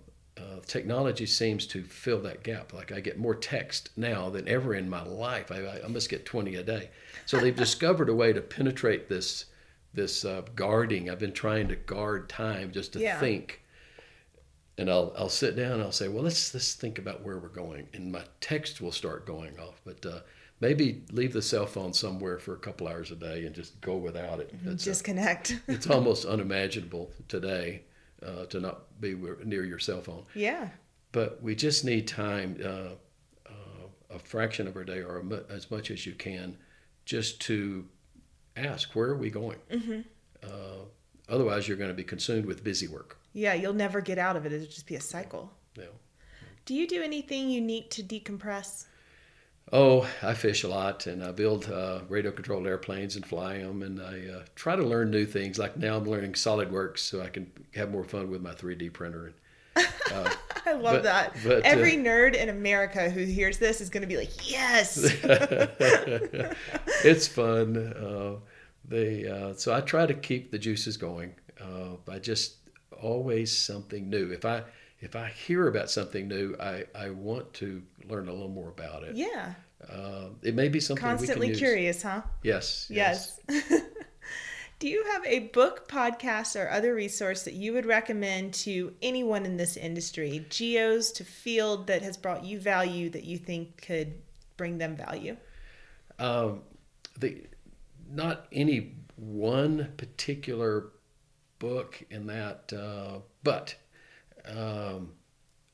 [0.65, 2.73] technology seems to fill that gap.
[2.73, 5.51] Like I get more text now than ever in my life.
[5.51, 6.89] I, I must get 20 a day.
[7.25, 9.45] So they've discovered a way to penetrate this
[9.93, 11.09] this uh, guarding.
[11.09, 13.19] I've been trying to guard time just to yeah.
[13.19, 13.61] think.
[14.77, 17.49] And I'll I'll sit down and I'll say, well, let's let's think about where we're
[17.49, 19.81] going, and my text will start going off.
[19.85, 20.19] But uh,
[20.61, 23.97] maybe leave the cell phone somewhere for a couple hours a day and just go
[23.97, 24.55] without it.
[24.55, 24.71] Mm-hmm.
[24.71, 25.51] It's uh, Disconnect.
[25.51, 27.83] A, it's almost unimaginable today
[28.25, 30.23] uh, to not be near your cell phone.
[30.35, 30.69] Yeah.
[31.11, 32.95] But we just need time, uh,
[33.49, 36.57] uh, a fraction of our day, or as much as you can,
[37.03, 37.85] just to
[38.55, 39.57] ask, where are we going?
[39.71, 40.01] Mm-hmm.
[40.43, 40.85] Uh,
[41.29, 43.17] otherwise, you're going to be consumed with busy work.
[43.33, 44.53] Yeah, you'll never get out of it.
[44.53, 45.51] It'll just be a cycle.
[45.77, 45.85] Yeah.
[46.65, 48.85] Do you do anything unique to decompress?
[49.73, 53.83] Oh, I fish a lot and I build uh, radio controlled airplanes and fly them.
[53.83, 55.57] And I uh, try to learn new things.
[55.57, 59.27] Like now I'm learning SolidWorks so I can have more fun with my 3D printer.
[59.27, 59.35] And,
[59.75, 60.33] uh,
[60.65, 61.35] I love but, that.
[61.43, 64.97] But, uh, Every nerd in America who hears this is going to be like, yes.
[67.03, 67.77] it's fun.
[67.77, 68.35] Uh,
[68.87, 71.33] they, uh, so I try to keep the juices going
[72.05, 72.55] by just
[73.01, 74.31] always something new.
[74.31, 74.63] If I
[75.01, 79.03] if I hear about something new, I, I want to learn a little more about
[79.03, 79.15] it.
[79.15, 79.53] Yeah.
[79.89, 82.21] Uh, it may be something constantly curious, huh?
[82.43, 82.87] Yes.
[82.89, 83.39] Yes.
[83.49, 83.81] yes.
[84.81, 89.45] Do you have a book, podcast, or other resource that you would recommend to anyone
[89.45, 94.15] in this industry, geos to field that has brought you value that you think could
[94.57, 95.37] bring them value?
[96.17, 96.63] Um,
[97.19, 97.43] the
[98.11, 100.87] not any one particular
[101.59, 103.75] book in that, uh, but
[104.47, 105.11] um,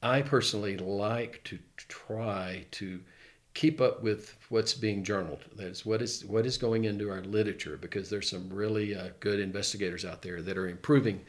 [0.03, 2.99] I personally like to try to
[3.57, 5.43] keep up with what's being journaled.
[5.55, 9.39] That's what is what is going into our literature because there's some really uh, good
[9.39, 11.21] investigators out there that are improving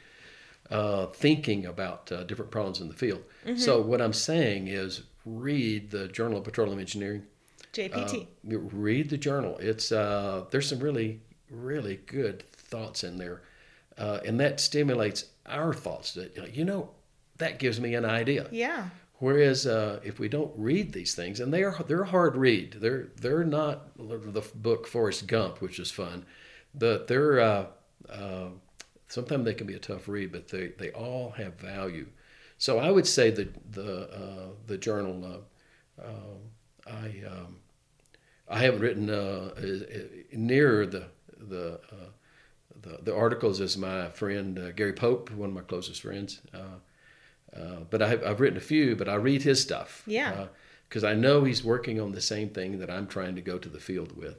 [0.70, 3.22] uh, thinking about uh, different problems in the field.
[3.46, 3.56] Mm-hmm.
[3.56, 7.22] So what I'm saying is read the Journal of Petroleum Engineering.
[7.72, 8.26] JPT.
[8.52, 9.56] Uh, read the journal.
[9.58, 13.40] It's uh, there's some really really good thoughts in there,
[13.96, 16.12] uh, and that stimulates our thoughts.
[16.12, 16.90] That you know
[17.38, 18.48] that gives me an idea.
[18.50, 18.88] Yeah.
[19.20, 22.76] Whereas uh, if we don't read these things, and they are they're hard read.
[22.80, 26.24] They're they're not the book Forrest Gump, which is fun,
[26.72, 27.66] but they're uh,
[28.08, 28.48] uh,
[29.08, 32.06] sometimes they can be a tough read, but they, they all have value.
[32.58, 35.44] So I would say that the uh, the journal
[36.00, 37.56] uh, uh, I um,
[38.48, 39.06] I haven't written
[40.32, 41.80] near the the,
[42.82, 46.40] the, the articles as my friend Gary Pope, one of my closest friends.
[47.54, 50.02] Uh, but I, have written a few, but I read his stuff.
[50.06, 50.46] Yeah.
[50.88, 53.58] Because uh, I know he's working on the same thing that I'm trying to go
[53.58, 54.36] to the field with.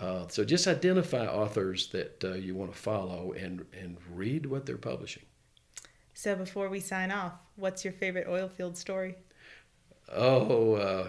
[0.00, 4.64] Uh, so just identify authors that uh, you want to follow and, and read what
[4.64, 5.24] they're publishing.
[6.14, 9.16] So before we sign off, what's your favorite oil field story?
[10.12, 11.08] Oh, uh,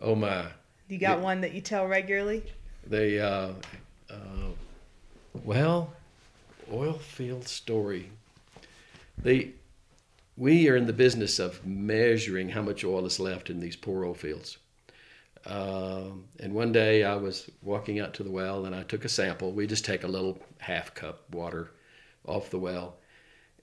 [0.00, 0.46] oh my!
[0.88, 2.42] You got one that you tell regularly?
[2.86, 3.18] They,
[5.44, 5.92] well,
[6.72, 8.10] oil field story.
[9.16, 9.52] They
[10.36, 14.04] we are in the business of measuring how much oil is left in these poor
[14.04, 14.58] oil fields.
[15.46, 19.08] Um, and one day I was walking out to the well and I took a
[19.08, 19.52] sample.
[19.52, 21.72] We just take a little half cup water
[22.26, 22.96] off the well.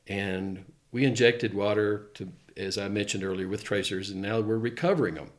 [0.08, 5.16] And we injected water to, as I mentioned earlier, with tracers, and now we're recovering
[5.16, 5.32] them.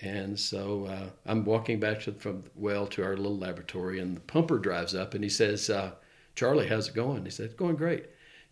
[0.00, 4.16] And so uh, I'm walking back to, from the well to our little laboratory, and
[4.16, 5.92] the pumper drives up and he says, uh,
[6.34, 7.24] Charlie, how's it going?
[7.24, 8.06] He said, It's Going great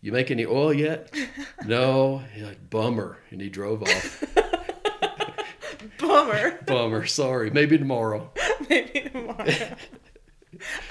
[0.05, 1.11] you make any oil yet?
[1.65, 2.21] no.
[2.31, 3.17] He's like, bummer.
[3.31, 4.23] And he drove off.
[5.97, 6.59] bummer.
[6.67, 7.07] bummer.
[7.07, 7.49] Sorry.
[7.49, 8.29] Maybe tomorrow.
[8.69, 9.45] Maybe tomorrow.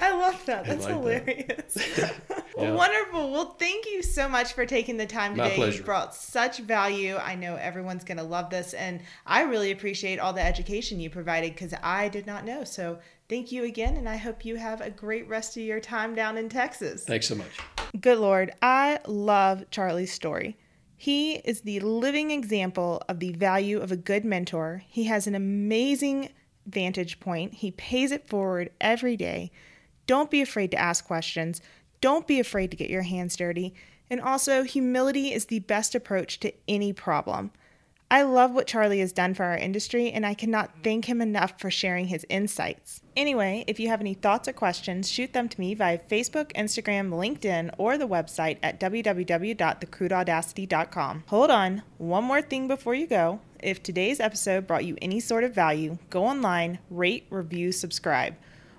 [0.01, 0.67] I love that.
[0.67, 1.75] That's like hilarious.
[1.75, 2.17] That.
[2.59, 2.73] yeah.
[2.73, 3.31] Wonderful.
[3.31, 5.51] Well, thank you so much for taking the time today.
[5.51, 5.79] My pleasure.
[5.79, 7.15] You brought such value.
[7.17, 8.75] I know everyone's going to love this.
[8.75, 12.65] And I really appreciate all the education you provided because I did not know.
[12.65, 12.99] So
[13.35, 13.97] thank you again.
[13.97, 17.05] And I hope you have a great rest of your time down in Texas.
[17.05, 17.59] Thanks so much.
[18.01, 20.57] Good Lord, I love Charlie's story.
[20.97, 24.85] He is the living example of the value of a good mentor.
[24.87, 26.29] He has an amazing
[26.67, 27.55] vantage point.
[27.55, 29.51] He pays it forward every day.
[30.07, 31.61] Don't be afraid to ask questions.
[32.01, 33.75] Don't be afraid to get your hands dirty.
[34.09, 37.51] And also, humility is the best approach to any problem.
[38.15, 41.59] I love what Charlie has done for our industry, and I cannot thank him enough
[41.59, 43.01] for sharing his insights.
[43.17, 47.11] Anyway, if you have any thoughts or questions, shoot them to me via Facebook, Instagram,
[47.11, 51.25] LinkedIn, or the website at www.thecrudeaudacity.com.
[51.27, 53.41] Hold on, one more thing before you go.
[53.61, 58.37] If today's episode brought you any sort of value, go online, rate, review, subscribe.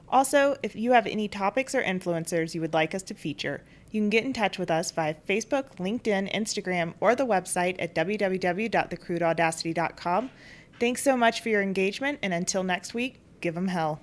[0.07, 3.65] Also, if you have any topics or influencers you would like us to feature,
[3.95, 7.95] you can get in touch with us via Facebook, LinkedIn, Instagram, or the website at
[7.95, 10.29] www.thecrudeaudacity.com.
[10.77, 14.01] Thanks so much for your engagement, and until next week, give them hell.